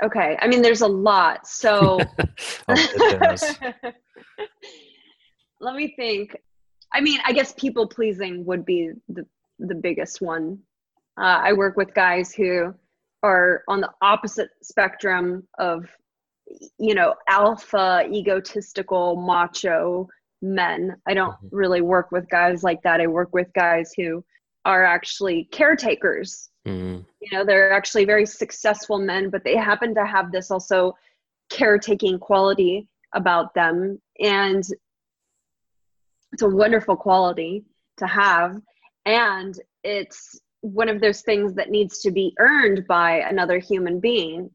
[0.02, 0.36] Okay.
[0.40, 1.46] I mean, there's a lot.
[1.46, 2.00] So
[2.68, 2.88] Oh,
[5.60, 6.36] let me think.
[6.92, 9.24] I mean, I guess people pleasing would be the,
[9.60, 10.58] the biggest one.
[11.18, 12.74] Uh, I work with guys who
[13.22, 15.88] are on the opposite spectrum of,
[16.78, 20.08] you know, alpha, egotistical, macho
[20.40, 20.96] men.
[21.06, 21.48] I don't Mhm.
[21.52, 23.00] really work with guys like that.
[23.00, 24.24] I work with guys who
[24.64, 30.06] are actually caretakers Mm, you know they're actually very successful men but they happen to
[30.06, 30.96] have this also
[31.50, 34.62] caretaking quality about them and
[36.32, 37.64] it's a wonderful quality
[37.96, 38.60] to have
[39.04, 44.50] and it's one of those things that needs to be earned by another human being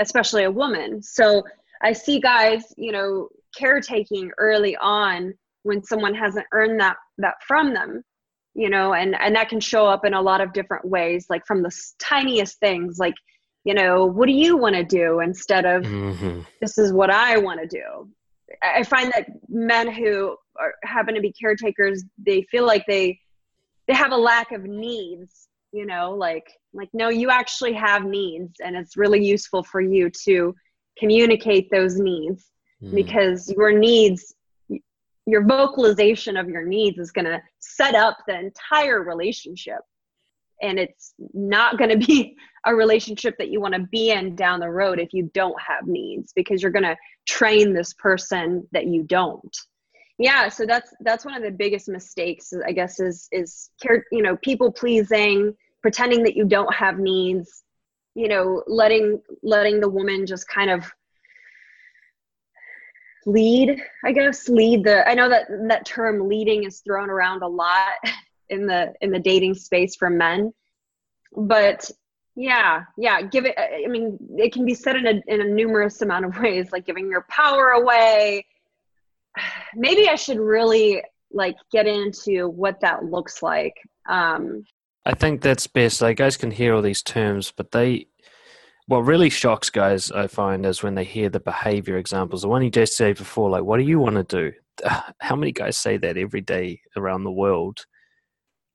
[0.00, 1.02] especially a woman.
[1.02, 1.42] So
[1.82, 7.74] i see guys you know caretaking early on when someone hasn't earned that that from
[7.74, 8.02] them
[8.54, 11.44] you know and and that can show up in a lot of different ways like
[11.46, 13.14] from the tiniest things like
[13.64, 17.36] you know what do you want to do instead of mhm, this is what i
[17.36, 18.08] want to do?
[18.62, 23.18] I I find that men who are, happen to be caretakers they feel like they
[23.88, 28.54] they have a lack of needs you know like like no you actually have needs
[28.64, 30.54] and it's really useful for you to
[30.98, 32.50] communicate those needs
[32.82, 34.34] mm, because your needs
[35.26, 39.78] your vocalization of your needs is going to set up the entire relationship.
[40.60, 44.60] And it's not going to be a relationship that you want to be in down
[44.60, 48.86] the road if you don't have needs because you're going to train this person that
[48.86, 49.56] you don't
[50.18, 54.22] yeah so that's that's one of the biggest mistakes i guess is is care you
[54.22, 57.64] know people pleasing pretending that you don't have needs
[58.14, 60.84] you know letting letting the woman just kind of
[63.24, 67.48] lead i guess lead the i know that that term leading is thrown around a
[67.48, 67.94] lot
[68.48, 70.52] in the in the dating space for men
[71.36, 71.90] but
[72.34, 76.02] yeah yeah give it i mean it can be said in a in a numerous
[76.02, 78.44] amount of ways like giving your power away
[79.74, 81.02] maybe i should really
[81.32, 83.74] like get into what that looks like
[84.08, 84.64] um
[85.04, 86.00] I think that's best.
[86.00, 88.06] Like guys can hear all these terms, but they
[88.86, 92.42] what really shocks guys I find is when they hear the behavior examples.
[92.42, 94.52] The one you just said before, like, what do you want to do?
[95.20, 97.84] How many guys say that every day around the world?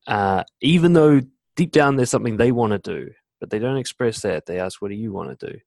[0.06, 1.22] Uh, even though
[1.56, 4.46] deep down there's something they want to do, but they don't express that.
[4.46, 5.60] They ask, "What do you want to do?"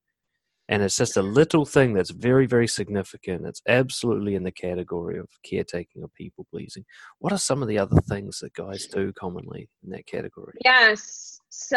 [0.71, 3.45] And it's just a little thing that's very, very significant.
[3.45, 6.85] It's absolutely in the category of caretaking or people pleasing.
[7.19, 10.59] What are some of the other things that guys do commonly in that category?
[10.65, 11.41] Yes.
[11.49, 11.77] So,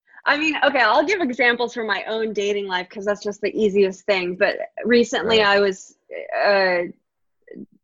[0.26, 3.56] I mean, okay, I'll give examples from my own dating life because that's just the
[3.56, 4.34] easiest thing.
[4.34, 5.96] But recently I was,
[6.44, 6.80] uh,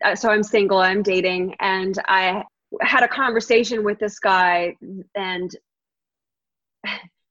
[0.05, 2.43] uh, so I'm single, I'm dating, and I
[2.81, 4.77] had a conversation with this guy
[5.15, 5.55] and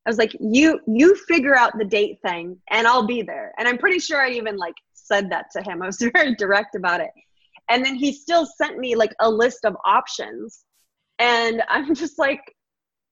[0.06, 3.54] I was like, you you figure out the date thing and I'll be there.
[3.58, 5.82] And I'm pretty sure I even like said that to him.
[5.82, 7.12] I was very direct about it.
[7.70, 10.64] And then he still sent me like a list of options.
[11.20, 12.41] And I'm just like,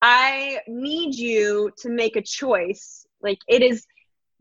[0.02, 3.06] I need you to make a choice.
[3.22, 3.86] Like it is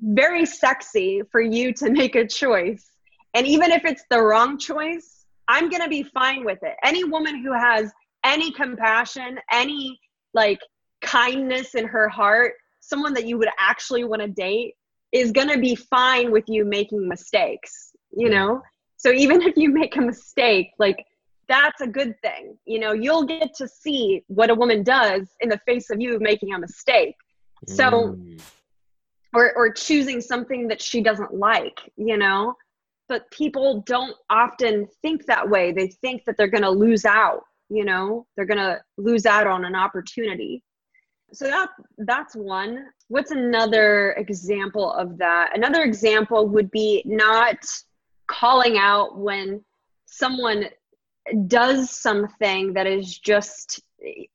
[0.01, 2.91] very sexy for you to make a choice.
[3.35, 6.77] And even if it's the wrong choice, I'm going to be fine with it.
[6.83, 7.93] Any woman who has
[8.25, 9.99] any compassion, any
[10.35, 10.61] like
[11.01, 14.75] kindness in her heart, someone that you would actually want to date,
[15.13, 18.63] is going to be fine with you making mistakes, you know?
[18.97, 21.05] So even if you make a mistake, like
[21.49, 22.57] that's a good thing.
[22.67, 26.19] You know, you'll get to see what a woman does in the face of you
[26.21, 27.17] making a mistake.
[27.67, 28.41] So, mm.
[29.35, 32.55] or, or choosing something that she doesn't like, you know?
[33.09, 35.73] But people don't often think that way.
[35.73, 37.41] They think that they're going to lose out,
[37.71, 38.27] you know?
[38.37, 40.63] They're going to lose out on an opportunity.
[41.33, 42.87] So that that's one.
[43.09, 45.51] What's another example of that?
[45.55, 47.59] Another example would be not
[48.27, 49.63] calling out when
[50.07, 50.67] someone
[51.47, 53.81] does something that is just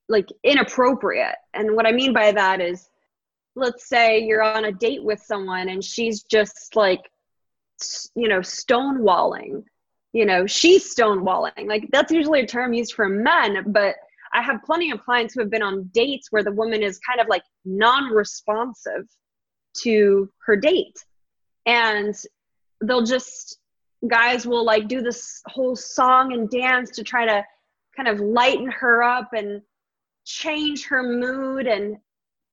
[0.08, 1.36] like inappropriate.
[1.54, 2.90] And what I mean by that is
[3.56, 7.02] let's say you're on a date with someone and she's just like
[8.16, 9.64] you know stonewalling.
[10.12, 11.68] You know, she's stonewalling.
[11.68, 13.96] Like that's usually a term used for men, but
[14.34, 17.22] I have plenty of clients who have been on dates where the woman is kind
[17.22, 19.06] of like non responsive
[19.82, 20.98] to her date.
[21.66, 22.16] And
[22.82, 23.60] they'll just,
[24.08, 27.46] guys will like do this whole song and dance to try to
[27.96, 29.62] kind of lighten her up and
[30.26, 31.98] change her mood and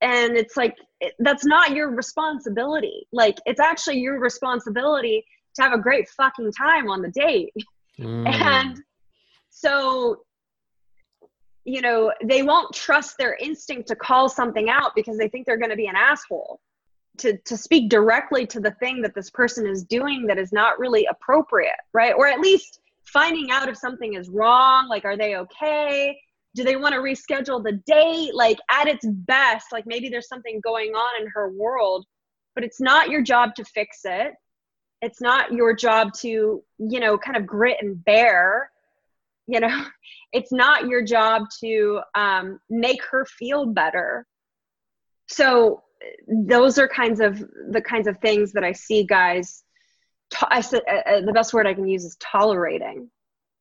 [0.02, 5.24] and it's like it, that's not your responsibility like it's actually your responsibility
[5.54, 7.52] to have a great fucking time on the date
[7.98, 8.26] mm.
[8.42, 8.80] and
[9.50, 10.22] so
[11.70, 15.56] you know they won't trust their instinct to call something out because they think they're
[15.56, 16.60] going to be an asshole.
[17.18, 20.78] To to speak directly to the thing that this person is doing that is not
[20.78, 22.14] really appropriate right?
[22.16, 26.18] Or at least finding out if something is wrong like are they okay?
[26.56, 28.34] Do they want to reschedule the date?
[28.34, 32.06] Like at its best like maybe there's something going on in her world
[32.54, 34.32] but it's not your job to fix it.
[35.02, 36.28] It's not your job to
[36.78, 38.70] you know kind of grit and bear
[39.50, 39.84] you know
[40.32, 44.26] it's not your job to um, make her feel better.
[45.26, 45.82] So
[46.28, 49.64] those are kinds of the kinds of things that i see guys
[50.30, 53.10] to- i said uh, uh, the best word i can use is tolerating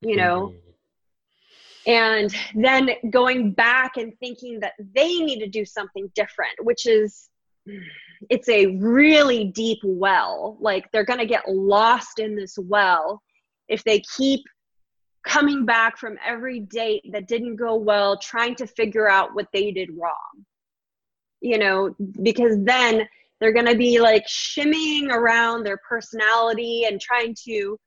[0.00, 0.54] you know?
[1.86, 1.90] Mm-hmm.
[1.90, 7.28] and then going back and thinking that they need to do something different which is
[8.28, 10.58] it's a really deep well.
[10.60, 13.22] Like they're going to get lost in this well
[13.68, 14.40] if they keep
[15.24, 19.70] coming back from every date that didn't go well, trying to figure out what they
[19.70, 20.44] did wrong.
[21.40, 23.08] You know, because then
[23.40, 27.78] they're going to be like shimmying around their personality and trying to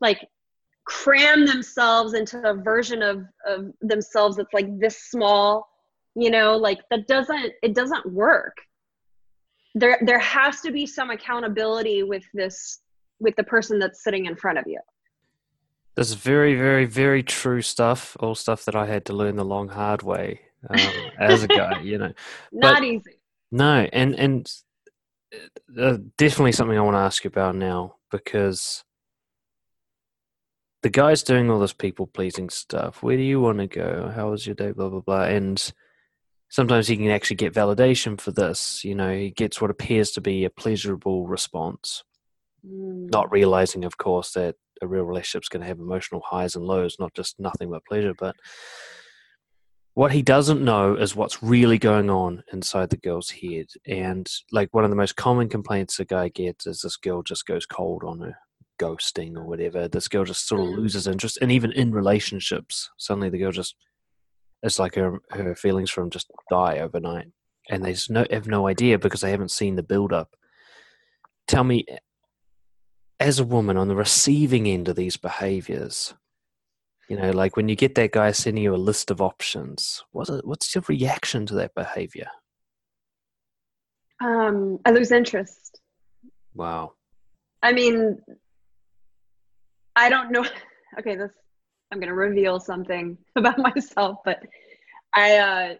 [0.00, 0.26] like
[0.84, 5.68] cram themselves into a version of, of themselves that's like this small
[6.14, 8.56] you know like that doesn't it doesn't work
[9.74, 12.80] there there has to be some accountability with this
[13.20, 14.78] with the person that's sitting in front of you
[15.96, 18.16] this is very, very, very true stuff.
[18.20, 20.78] All stuff that I had to learn the long, hard way um,
[21.18, 21.80] as a guy.
[21.80, 22.12] You know,
[22.52, 23.18] not but, easy.
[23.50, 24.52] No, and and
[25.78, 28.84] uh, definitely something I want to ask you about now because
[30.82, 33.02] the guy's doing all this people pleasing stuff.
[33.02, 34.10] Where do you want to go?
[34.14, 34.72] How was your day?
[34.72, 35.24] Blah blah blah.
[35.24, 35.72] And
[36.48, 38.82] sometimes he can actually get validation for this.
[38.84, 42.02] You know, he gets what appears to be a pleasurable response,
[42.64, 43.10] Mm.
[43.10, 46.96] not realizing, of course, that a real relationship's going to have emotional highs and lows,
[46.98, 48.14] not just nothing but pleasure.
[48.18, 48.36] But
[49.94, 53.66] what he doesn't know is what's really going on inside the girl's head.
[53.86, 57.46] And like one of the most common complaints a guy gets is this girl just
[57.46, 58.36] goes cold on her,
[58.80, 59.88] ghosting or whatever.
[59.88, 60.76] This girl just sort of Mm.
[60.76, 61.38] loses interest.
[61.42, 63.76] And even in relationships, suddenly the girl just,
[64.62, 67.26] it's like her, her feelings for him just die overnight.
[67.68, 70.34] And they just no, have no idea because they haven't seen the build up.
[71.46, 71.84] Tell me,
[73.22, 76.12] as a woman on the receiving end of these behaviors,
[77.08, 80.30] you know, like when you get that guy sending you a list of options, what's
[80.42, 82.28] what's your reaction to that behavior?
[84.20, 85.80] Um, I lose interest.
[86.54, 86.94] Wow.
[87.62, 88.18] I mean,
[89.96, 90.44] I don't know.
[90.98, 91.30] Okay, this
[91.90, 94.42] I'm gonna reveal something about myself, but
[95.14, 95.74] I uh,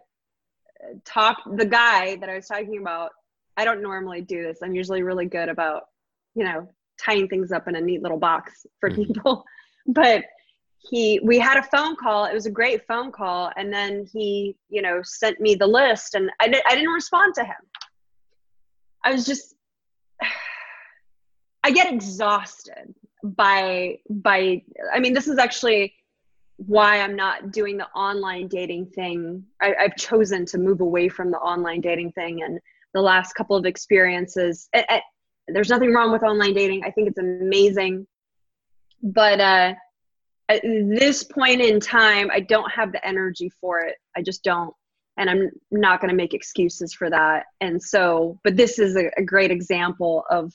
[1.04, 3.10] talked the guy that I was talking about.
[3.58, 4.60] I don't normally do this.
[4.62, 5.82] I'm usually really good about,
[6.34, 6.66] you know,
[7.04, 9.06] tying things up in a neat little box for Mhm.
[9.06, 9.44] people.
[9.86, 10.24] But
[10.78, 12.24] he, we had a phone call.
[12.26, 16.14] It was a great phone call, and then he, you know, sent me the list,
[16.14, 17.56] and I, di- I didn't respond to him.
[19.04, 19.56] I was just
[21.64, 25.94] I get exhausted by by I mean this is actually
[26.56, 29.44] why I'm not doing the online dating thing.
[29.60, 32.60] I, I've chosen to move away from the online dating thing and
[32.94, 34.68] the last couple of experiences.
[35.48, 36.84] There's nothing wrong with online dating.
[36.84, 38.06] I think it's amazing.
[39.02, 39.74] But uh,
[40.48, 43.96] at this point in time, I don't have the energy for it.
[44.16, 44.74] I just don't.
[45.16, 47.44] And I'm not going to make excuses for that.
[47.60, 50.52] And so, but this is a, a great example of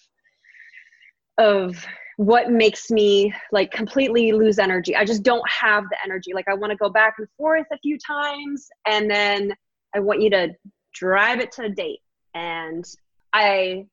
[1.38, 1.86] of
[2.18, 4.96] what makes me like completely lose energy.
[4.96, 6.34] I just don't have the energy.
[6.34, 9.54] Like I want to go back and forth a few times and then
[9.96, 10.50] I want you to
[10.94, 12.00] drive it to a date.
[12.34, 12.84] And
[13.34, 13.86] I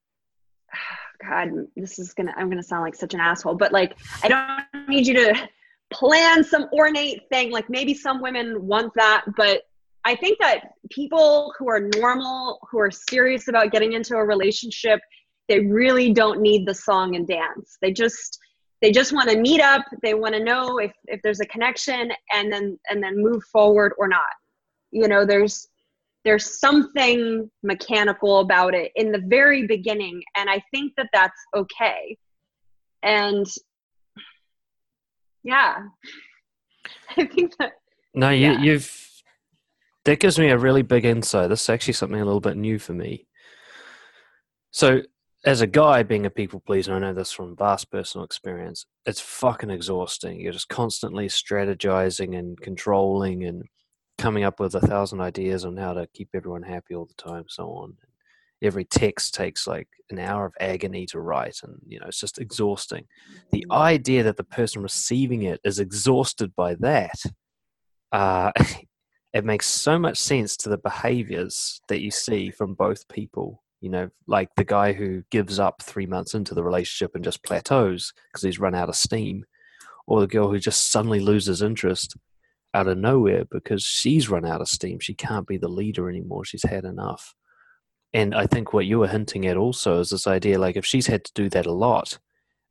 [1.22, 4.88] God, this is gonna I'm gonna sound like such an asshole, but like I don't
[4.88, 5.48] need you to
[5.92, 7.50] plan some ornate thing.
[7.50, 9.62] Like maybe some women want that, but
[10.04, 15.00] I think that people who are normal, who are serious about getting into a relationship,
[15.48, 17.78] they really don't need the song and dance.
[17.80, 18.38] They just
[18.82, 19.82] they just want to meet up.
[20.02, 23.92] They want to know if if there's a connection and then and then move forward
[23.98, 24.22] or not.
[24.90, 25.68] You know, there's
[26.24, 32.16] there's something mechanical about it in the very beginning and I think that that's okay.
[33.02, 33.46] And
[35.42, 35.76] yeah.
[37.16, 37.72] I think that
[38.14, 38.60] No, you, Yeah.
[38.60, 39.00] you've.
[40.04, 41.48] That gives me a really big insight.
[41.48, 43.26] This is actually something a little bit new for me.
[44.70, 45.00] So,
[45.46, 48.84] as a guy being a people pleaser, I know this from vast personal experience.
[49.06, 50.40] It's fucking exhausting.
[50.40, 53.64] You're just constantly strategizing and controlling and
[54.18, 57.44] coming up with a thousand ideas on how to keep everyone happy all the time,
[57.48, 57.96] so on.
[58.62, 62.38] Every text takes like an hour of agony to write, and you know it's just
[62.38, 63.04] exhausting.
[63.50, 67.18] The idea that the person receiving it is exhausted by that,
[68.12, 68.52] uh,
[69.34, 73.62] it makes so much sense to the behaviors that you see from both people.
[73.80, 77.42] You know, like the guy who gives up three months into the relationship and just
[77.42, 79.44] plateaus because he's run out of steam,
[80.06, 82.16] or the girl who just suddenly loses interest
[82.74, 84.98] out of nowhere because she's run out of steam.
[84.98, 86.44] She can't be the leader anymore.
[86.44, 87.34] She's had enough.
[88.12, 91.06] And I think what you were hinting at also is this idea like if she's
[91.06, 92.18] had to do that a lot,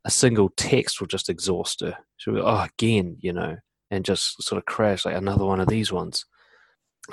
[0.06, 1.97] a single text will just exhaust her.
[2.18, 3.58] She'll be, oh, again, you know,
[3.89, 6.26] and just sort of crash like another one of these ones.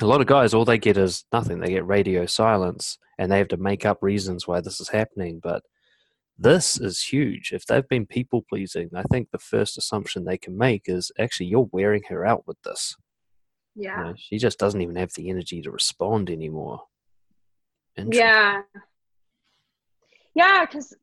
[0.00, 1.60] A lot of guys, all they get is nothing.
[1.60, 5.40] They get radio silence and they have to make up reasons why this is happening.
[5.42, 5.62] But
[6.40, 7.52] this is huge.
[7.52, 11.46] If they've been people pleasing, I think the first assumption they can make is actually
[11.46, 12.96] you're wearing her out with this.
[13.74, 14.02] You yeah.
[14.02, 16.84] know, she just doesn't even have the energy to respond anymore.
[17.96, 18.62] Yeah.
[20.34, 20.96] Yeah, because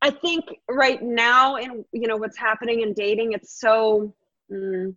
[0.00, 4.14] I think right now, in you know what's happening in dating, it's so
[4.50, 4.94] mm,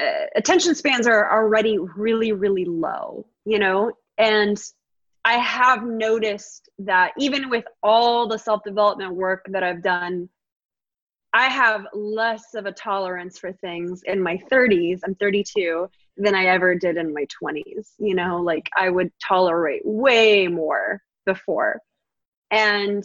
[0.00, 3.26] uh, attention spans are already really, really low.
[3.44, 4.60] You know, and
[5.24, 10.28] I have noticed that even with all the self development work that I've done,
[11.32, 15.00] I have less of a tolerance for things in my 30s.
[15.04, 17.92] I'm 32 than I ever did in my 20s.
[17.98, 21.80] You know, like I would tolerate way more before.
[22.50, 23.04] And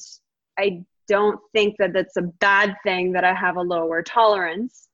[0.58, 4.90] I don't think that that's a bad thing that I have a lower tolerance,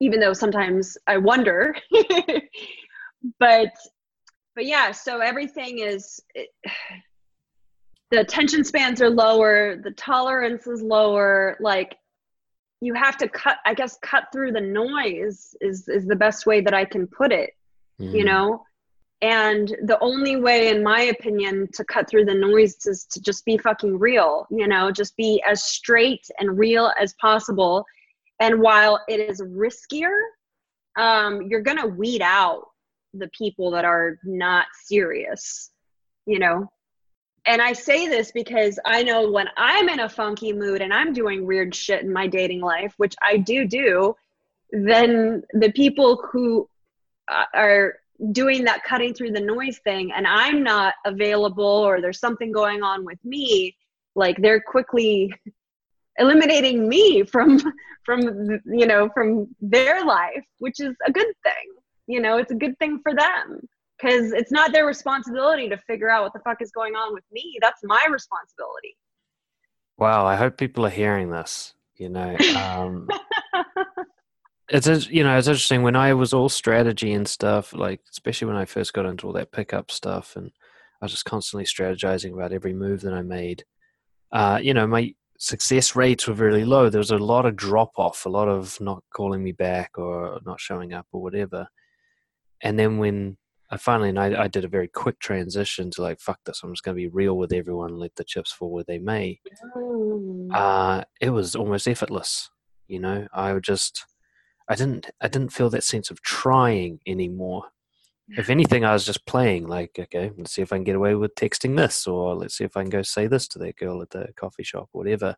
[0.00, 1.76] even though sometimes I wonder.
[3.38, 3.70] but
[4.54, 6.48] but yeah, so everything is it,
[8.10, 11.96] the attention spans are lower, the tolerance is lower, like
[12.80, 16.60] you have to cut i guess cut through the noise is is the best way
[16.60, 17.50] that i can put it
[18.00, 18.14] Mm.
[18.14, 18.64] you know?
[19.22, 23.44] And the only way in my opinion to cut through the noise is to just
[23.44, 24.90] be fucking real you know?
[24.90, 27.84] Just be as straight and real as possible.
[28.40, 30.18] And while it is riskier
[30.96, 32.66] um, you're gonna weed out
[33.18, 35.70] the people that are not serious
[36.26, 36.70] you know?
[37.46, 41.12] And i say this because i know when i'm in a funky mood and i'm
[41.12, 44.14] doing weird shit in my dating life which i do do
[44.72, 46.66] then the people who
[47.30, 47.96] uh, are
[48.32, 52.82] doing that cutting through the noise thing and i'm not available or there's something going
[52.82, 53.76] on with me
[54.14, 55.30] like they're quickly
[56.16, 57.60] eliminating me from
[58.04, 62.56] from you know from their life which is a good thing you know it's a
[62.56, 63.60] good thing for them
[63.98, 67.24] because it's not their responsibility to figure out what the fuck is going on with
[67.32, 68.96] me that's my responsibility
[69.96, 71.74] Wow, I hope people are hearing this.
[71.96, 73.08] You know, um,
[74.68, 78.56] it's you know it's interesting when I was all strategy and stuff, like especially when
[78.56, 80.50] I first got into all that pickup stuff, and
[81.00, 83.64] I was just constantly strategizing about every move that I made.
[84.32, 86.90] Uh, you know, my success rates were really low.
[86.90, 90.40] There was a lot of drop off, a lot of not calling me back or
[90.44, 91.68] not showing up or whatever.
[92.64, 93.36] And then when
[93.70, 96.72] I finally, and I, I did a very quick transition to like, fuck this, I'm
[96.72, 99.38] just going to be real with everyone, let the chips fall where they may
[100.52, 102.50] uh, it was almost effortless.
[102.86, 104.04] You know, I would just,
[104.68, 107.64] I didn't, I didn't feel that sense of trying anymore.
[108.28, 109.66] If anything, I was just playing.
[109.66, 112.64] Like, okay, let's see if I can get away with texting this, or let's see
[112.64, 115.36] if I can go say this to that girl at the coffee shop, or whatever.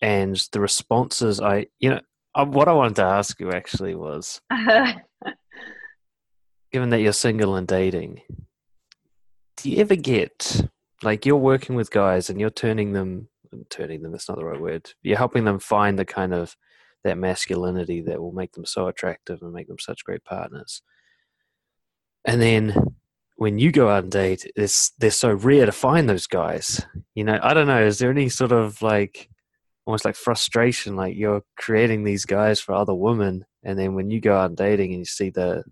[0.00, 2.00] And the responses, I, you know,
[2.34, 4.40] uh, what I wanted to ask you actually was,
[6.72, 8.22] given that you're single and dating,
[9.56, 10.68] do you ever get
[11.02, 13.28] like you're working with guys and you're turning them
[13.70, 16.54] turning them that's not the right word you're helping them find the kind of
[17.04, 20.82] that masculinity that will make them so attractive and make them such great partners.
[22.24, 22.74] And then
[23.36, 26.84] when you go out and date it's they're so rare to find those guys.
[27.14, 29.28] You know i don't know is there any sort of like
[29.86, 34.20] almost like frustration like you're creating these guys for other women and then when you
[34.20, 35.64] go out and dating and you see the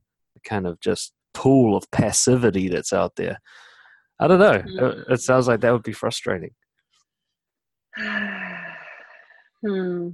[0.46, 3.38] kind of just pool of passivity that's out there
[4.20, 6.50] i don't know it, it sounds like that would be frustrating
[9.62, 10.08] hmm.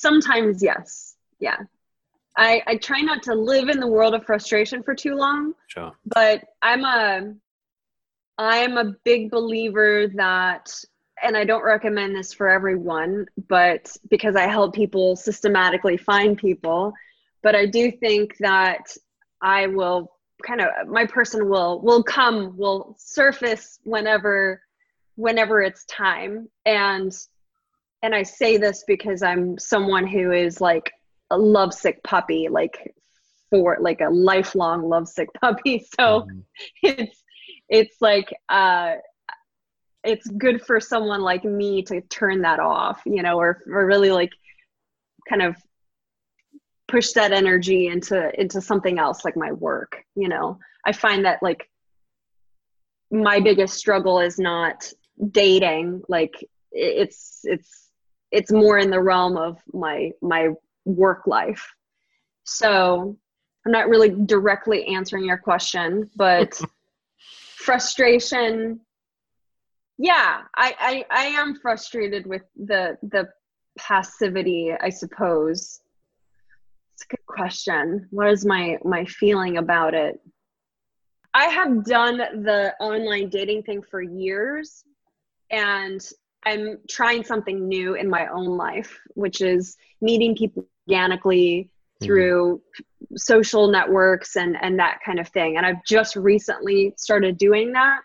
[0.00, 1.16] Sometimes, yes.
[1.40, 1.58] Yeah.
[2.36, 5.92] I, I try not to live in the world of frustration for too long, sure
[6.06, 7.34] but I'm a
[8.38, 10.72] I'm a big believer that
[11.22, 16.94] and I don't recommend this for everyone, but because I help people systematically find people,
[17.42, 18.86] but I do think that
[19.42, 20.12] I will
[20.42, 24.62] kind of my person will will come will surface whenever
[25.16, 27.12] whenever it's time and
[28.02, 30.90] and i say this because i'm someone who is like
[31.30, 32.94] a lovesick puppy like
[33.50, 36.42] for like a lifelong lovesick puppy so Mhm.
[36.82, 37.22] it's
[37.68, 38.94] it's like uh
[40.02, 44.10] it's good for someone like me to turn that off you know or or really
[44.10, 44.32] like
[45.28, 45.54] kind of
[46.90, 50.58] push that energy into into something else like my work you know?
[50.84, 51.68] I find that like
[53.10, 54.90] my biggest struggle is not
[55.30, 56.34] dating like
[56.72, 57.90] it's it's
[58.30, 60.48] it's more in the realm of my my
[60.84, 61.74] work life.
[62.44, 63.16] So
[63.66, 66.60] i'm not really directly answering your question but
[67.56, 68.80] frustration
[69.98, 73.28] yeah I, I i am frustrated with the the
[73.78, 75.80] passivity i suppose
[77.00, 78.06] it's a good question.
[78.10, 80.20] What is my my feeling about it?
[81.32, 84.84] I have done the online dating thing for years
[85.50, 86.00] and
[86.46, 91.68] i'm trying something new in my own life which is meeting people organically
[92.00, 92.06] Mhm.
[92.06, 92.62] through
[93.16, 95.56] social networks and and that kind of thing.
[95.56, 98.00] And i've just recently started doing that.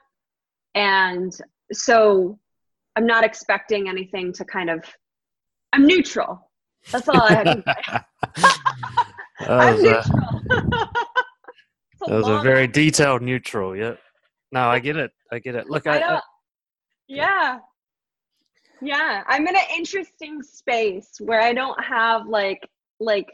[0.73, 1.31] And
[1.71, 2.39] so
[2.95, 4.83] i'm not expecting anything to kind of
[5.73, 6.51] i'm neutral.
[6.91, 8.51] That's all i have to say
[9.39, 10.41] that was, a, neutral
[11.91, 13.95] It's a that was a very detailed neutral yeah
[14.51, 16.15] no i get it i get it look I i.
[16.15, 16.21] I
[17.07, 17.59] yeah.
[18.81, 19.23] Yeah.
[19.27, 22.67] I'm in an interesting space where I don't have like
[22.99, 23.29] like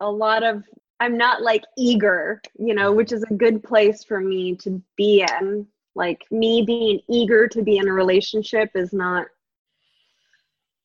[0.00, 0.64] a lot of
[1.00, 2.96] I'm not like eager, you know, mm-hmm.
[2.96, 5.66] which is a good place for me to be in.
[5.94, 9.26] Like me being eager to be in a relationship is not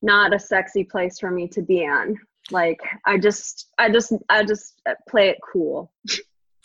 [0.02, 2.18] not a sexy place for me to be in.
[2.52, 5.92] Like I just I just I just play it cool.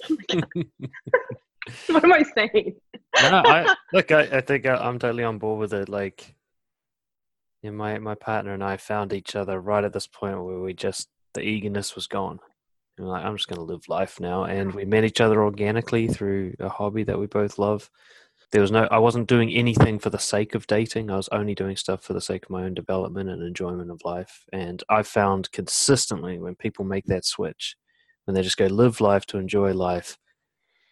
[1.89, 2.75] what am I saying?
[3.23, 4.13] no, I look.
[4.13, 5.89] I, I think I, I'm totally on board with it.
[5.89, 6.35] Like,
[7.63, 10.75] Yeah, my my partner and I found each other right at this point where we
[10.75, 12.41] just the eagerness was gone.
[12.99, 16.07] And like, I'm just going to live life now, and we met each other organically
[16.07, 17.91] through a hobby that we both love.
[18.55, 21.11] There was no, I wasn't doing anything for the sake of dating.
[21.11, 24.01] I was only doing stuff for the sake of my own development and enjoyment of
[24.05, 24.45] life.
[24.53, 27.75] And I found consistently when people make that switch,
[28.27, 30.19] when they just go live life to enjoy life,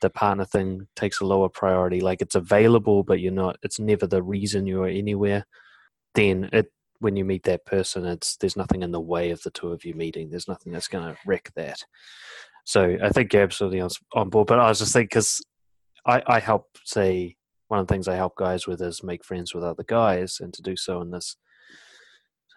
[0.00, 2.00] the partner thing takes a lower priority.
[2.00, 3.58] Like it's available, but you're not.
[3.62, 5.46] It's never the reason you're anywhere.
[6.16, 9.52] Then it when you meet that person, it's there's nothing in the way of the
[9.52, 10.30] two of you meeting.
[10.30, 11.84] There's nothing that's going to wreck that.
[12.64, 14.48] So I think you're absolutely on, on board.
[14.48, 15.40] But I was just thinking because
[16.04, 17.36] I, I help say
[17.72, 20.52] one of the things I help guys with is make friends with other guys and
[20.52, 21.36] to do so in this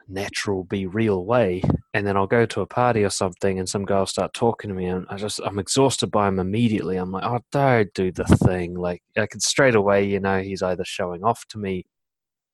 [0.09, 1.61] natural, be real way.
[1.93, 4.67] And then I'll go to a party or something and some guy will start talking
[4.67, 6.97] to me and I just, I'm exhausted by him immediately.
[6.97, 8.73] I'm like, oh, don't do the thing.
[8.73, 11.85] Like, I can straight away, you know, he's either showing off to me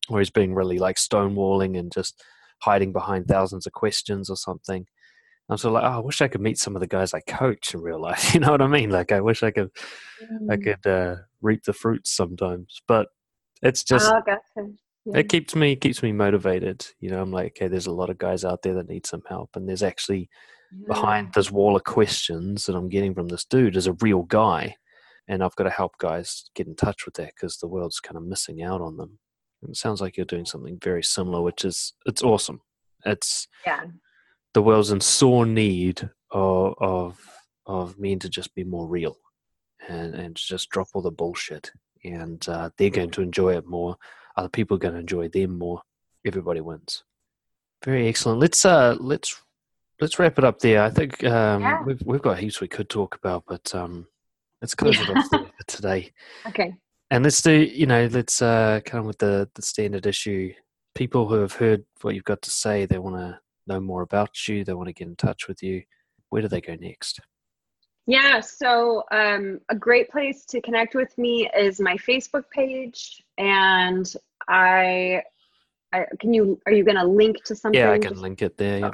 [0.07, 2.23] or he's being really like stonewalling and just
[2.59, 4.85] hiding behind thousands of questions or something.
[5.51, 7.19] I'm sort of like, oh, I wish I could meet some of the guys I
[7.19, 8.33] coach in real life.
[8.33, 8.89] You know what I mean?
[8.89, 9.69] Like, I wish I could,
[10.23, 10.49] mm.
[10.49, 12.81] I could uh, reap the fruits sometimes.
[12.87, 13.09] But
[13.61, 14.69] it's just, oh, gotcha.
[15.03, 15.17] yeah.
[15.17, 16.87] it keeps me keeps me motivated.
[17.01, 19.23] You know, I'm like, okay, there's a lot of guys out there that need some
[19.27, 20.29] help, and there's actually
[20.71, 20.87] yeah.
[20.87, 24.77] behind this wall of questions that I'm getting from this dude is a real guy,
[25.27, 28.15] and I've got to help guys get in touch with that because the world's kind
[28.15, 29.19] of missing out on them.
[29.61, 32.61] And it sounds like you're doing something very similar, which is it's awesome.
[33.05, 33.81] It's yeah
[34.53, 37.19] the world's in sore need of of,
[37.65, 39.17] of men to just be more real
[39.87, 41.71] and and just drop all the bullshit.
[42.03, 43.95] And uh, they're going to enjoy it more.
[44.35, 45.81] Other people are going to enjoy them more.
[46.25, 47.03] Everybody wins.
[47.83, 48.39] Very excellent.
[48.39, 49.41] Let's uh let's
[49.99, 50.83] let's wrap it up there.
[50.83, 51.83] I think um yeah.
[51.83, 54.07] we've, we've got heaps we could talk about but um
[54.61, 55.11] let's close yeah.
[55.11, 56.11] it off there for today.
[56.47, 56.75] Okay.
[57.09, 60.53] And let's do you know let's uh come with the the standard issue.
[60.93, 64.47] People who have heard what you've got to say they want to know more about
[64.47, 65.83] you, they want to get in touch with you,
[66.29, 67.19] where do they go next?
[68.07, 74.11] Yeah, so um, a great place to connect with me is my Facebook page, and
[74.47, 75.21] I,
[75.93, 77.79] I can you are you going to link to something?
[77.79, 78.79] Yeah, I can link it there.
[78.79, 78.91] Yeah.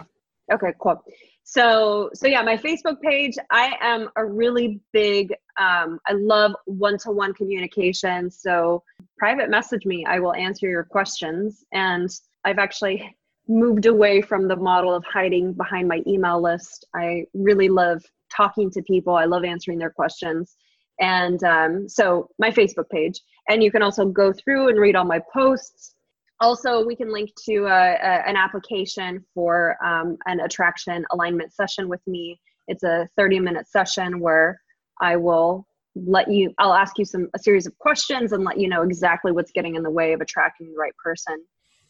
[0.51, 1.01] Oh, okay, cool.
[1.43, 3.35] So so yeah, my Facebook page.
[3.49, 5.33] I am a really big.
[5.57, 8.29] Um, I love one-to-one communication.
[8.29, 8.83] So
[9.17, 10.05] private message me.
[10.05, 12.09] I will answer your questions, and
[12.43, 13.15] I've actually
[13.47, 16.85] moved away from the model of hiding behind my email list.
[16.95, 18.03] I really love
[18.35, 19.15] talking to people.
[19.15, 20.55] I love answering their questions.
[20.99, 23.19] And um, so my Facebook page.
[23.49, 25.95] And you can also go through and read all my posts.
[26.39, 31.87] Also, we can link to a, a, an application for um, an attraction alignment session
[31.87, 32.39] with me.
[32.67, 34.59] It's a 30 minute session where
[35.01, 38.67] I will let you, I'll ask you some, a series of questions and let you
[38.67, 41.43] know exactly what's getting in the way of attracting the right person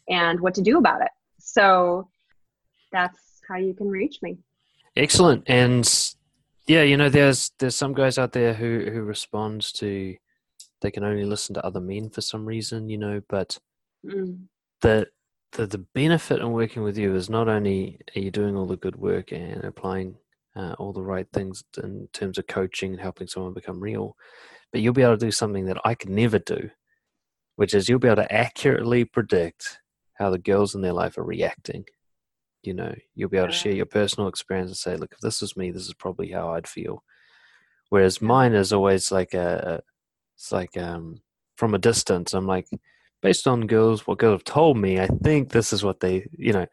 [0.08, 1.10] and what to do about it.
[1.48, 2.08] So
[2.92, 4.36] that's how you can reach me.
[4.94, 5.44] Excellent.
[5.46, 5.88] And
[6.66, 10.14] yeah, you know, there's there's some guys out there who who respond to
[10.82, 13.58] they can only listen to other men for some reason, you know, but
[14.04, 14.38] mm.
[14.82, 15.06] the
[15.52, 18.76] the the benefit in working with you is not only are you doing all the
[18.76, 20.16] good work and applying
[20.54, 24.16] uh, all the right things in terms of coaching and helping someone become real,
[24.70, 26.68] but you'll be able to do something that I could never do,
[27.56, 29.78] which is you'll be able to accurately predict
[30.18, 31.84] how the girls in their life are reacting.
[32.62, 35.40] You know, you'll be able to share your personal experience and say, look, if this
[35.40, 37.04] was me, this is probably how I'd feel.
[37.90, 39.80] Whereas mine is always like a,
[40.36, 41.20] it's like um,
[41.56, 42.34] from a distance.
[42.34, 42.68] I'm like,
[43.22, 46.52] based on girls, what girls have told me, I think this is what they, you
[46.52, 46.66] know.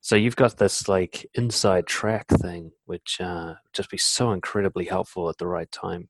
[0.00, 5.28] So you've got this like inside track thing, which uh, just be so incredibly helpful
[5.28, 6.08] at the right time.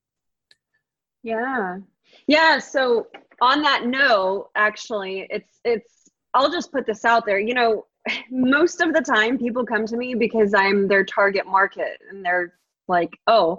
[1.22, 1.78] Yeah,
[2.26, 2.58] yeah.
[2.58, 3.08] So
[3.40, 5.97] on that note, actually, it's it's
[6.34, 7.38] I'll just put this out there.
[7.38, 7.86] You know,
[8.30, 12.54] most of the time people come to me because I'm their target market and they're
[12.86, 13.58] like, oh,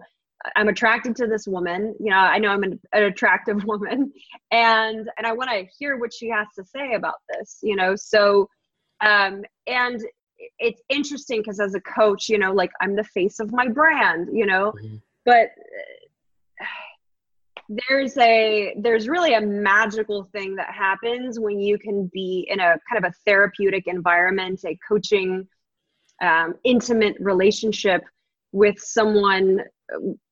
[0.56, 1.96] I'm attracted to this woman.
[2.00, 4.12] You know, I know I'm an, an attractive woman
[4.52, 7.96] and and I want to hear what she has to say about this, you know.
[7.96, 8.50] So
[9.02, 10.02] um and
[10.58, 14.30] it's interesting because as a coach, you know, like I'm the face of my brand,
[14.32, 14.72] you know.
[14.72, 14.96] Mm-hmm.
[15.26, 15.50] But
[17.70, 22.80] there's a there's really a magical thing that happens when you can be in a
[22.90, 25.48] kind of a therapeutic environment a coaching
[26.22, 28.02] um, intimate relationship
[28.52, 29.62] with someone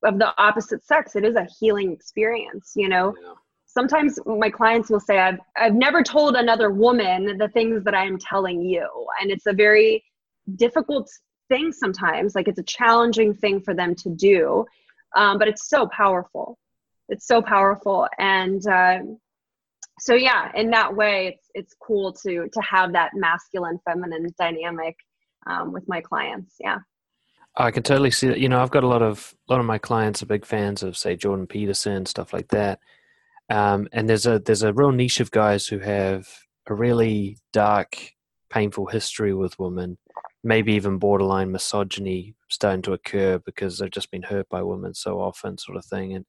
[0.04, 1.16] of the opposite sex.
[1.16, 3.14] It is a healing experience you know?
[3.22, 3.34] Yeah.
[3.66, 8.18] sometimes my clients will say i've i've never told another woman the things that i'm
[8.18, 8.88] telling you.
[9.22, 10.04] And it's a very
[10.56, 11.08] difficult
[11.50, 12.34] thing sometimes.
[12.34, 14.66] Like it's a challenging thing for them to do
[15.16, 16.58] um, but it's so powerful
[17.10, 19.00] it's so powerful and uh,
[20.00, 24.96] so yeah, in that way, it's it's cool to to have that masculine feminine dynamic
[25.48, 26.56] um, with my clients.
[26.60, 26.80] Yeah.
[27.56, 28.40] I can totally see that.
[28.40, 30.84] You know, I've got a lot of a lot of my clients are big fans
[30.84, 32.80] of, say, Jordan Peterson stuff like that.
[33.50, 36.28] Um, and there's a there's a real niche of guys who have
[36.68, 37.98] a really dark,
[38.52, 39.98] painful history with women,
[40.44, 45.20] maybe even borderline misogyny starting to occur because they've just been hurt by women so
[45.20, 46.14] often, sort of thing.
[46.14, 46.26] And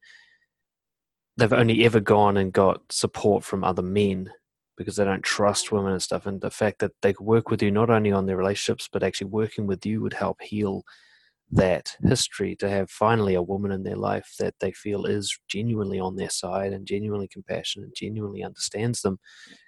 [1.38, 4.30] they've only ever gone and got support from other men
[4.76, 6.26] because they don't trust women and stuff.
[6.26, 9.02] And the fact that they could work with you not only on their relationships, but
[9.02, 10.82] actually working with you would help heal
[11.50, 15.98] that history to have finally a woman in their life that they feel is genuinely
[15.98, 19.18] on their side and genuinely compassionate and genuinely understands them.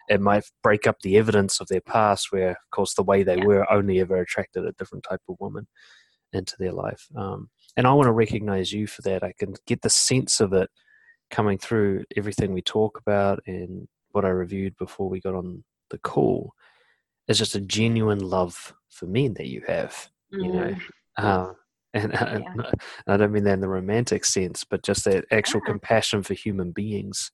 [0.08, 3.38] It might break up the evidence of their past, where, of course, the way they
[3.38, 3.44] yeah.
[3.44, 5.68] were only ever attracted a different type of woman
[6.32, 7.06] into their life.
[7.16, 9.22] Um, and I want to recognize you for that.
[9.22, 10.68] I can get the sense of it
[11.30, 15.98] coming through everything we talk about and what I reviewed before we got on the
[15.98, 16.52] call
[17.28, 20.54] is just a genuine love for men that you have, you mm.
[20.54, 20.76] know.
[21.16, 21.52] Uh,
[21.94, 22.70] and uh, yeah.
[23.06, 25.72] I don't mean that in the romantic sense, but just that actual yeah.
[25.72, 27.30] compassion for human beings.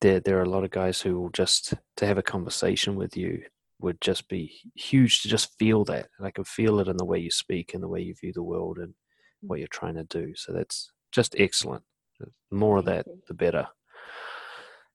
[0.00, 3.16] There, there are a lot of guys who will just to have a conversation with
[3.16, 3.42] you
[3.80, 7.04] would just be huge to just feel that, and I can feel it in the
[7.04, 8.94] way you speak and the way you view the world and
[9.42, 10.34] what you're trying to do.
[10.36, 11.82] So that's just excellent.
[12.20, 13.66] The more of that, the better.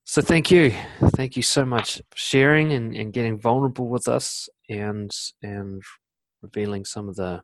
[0.03, 0.71] So thank you,
[1.15, 5.11] thank you so much for sharing and, and getting vulnerable with us and
[5.41, 5.81] and
[6.41, 7.41] revealing some of the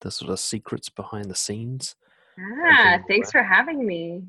[0.00, 1.96] the sort of secrets behind the scenes.
[2.38, 4.22] Ah, thanks for having me.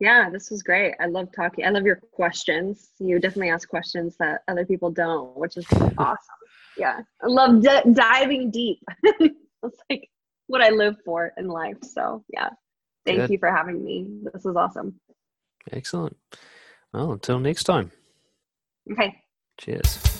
[0.00, 0.94] Yeah, this was great.
[1.00, 1.64] I love talking.
[1.64, 2.90] I love your questions.
[2.98, 5.66] You definitely ask questions that other people don't, which is
[5.98, 6.18] awesome.
[6.76, 8.80] Yeah, I love d- diving deep.
[9.04, 10.08] it's like
[10.48, 11.76] what I live for in life.
[11.82, 12.50] So yeah,
[13.06, 13.30] thank Good.
[13.30, 14.06] you for having me.
[14.32, 15.00] This was awesome.
[15.70, 16.16] Excellent.
[16.92, 17.90] Well, until next time.
[18.90, 19.22] Okay.
[19.58, 20.11] Cheers.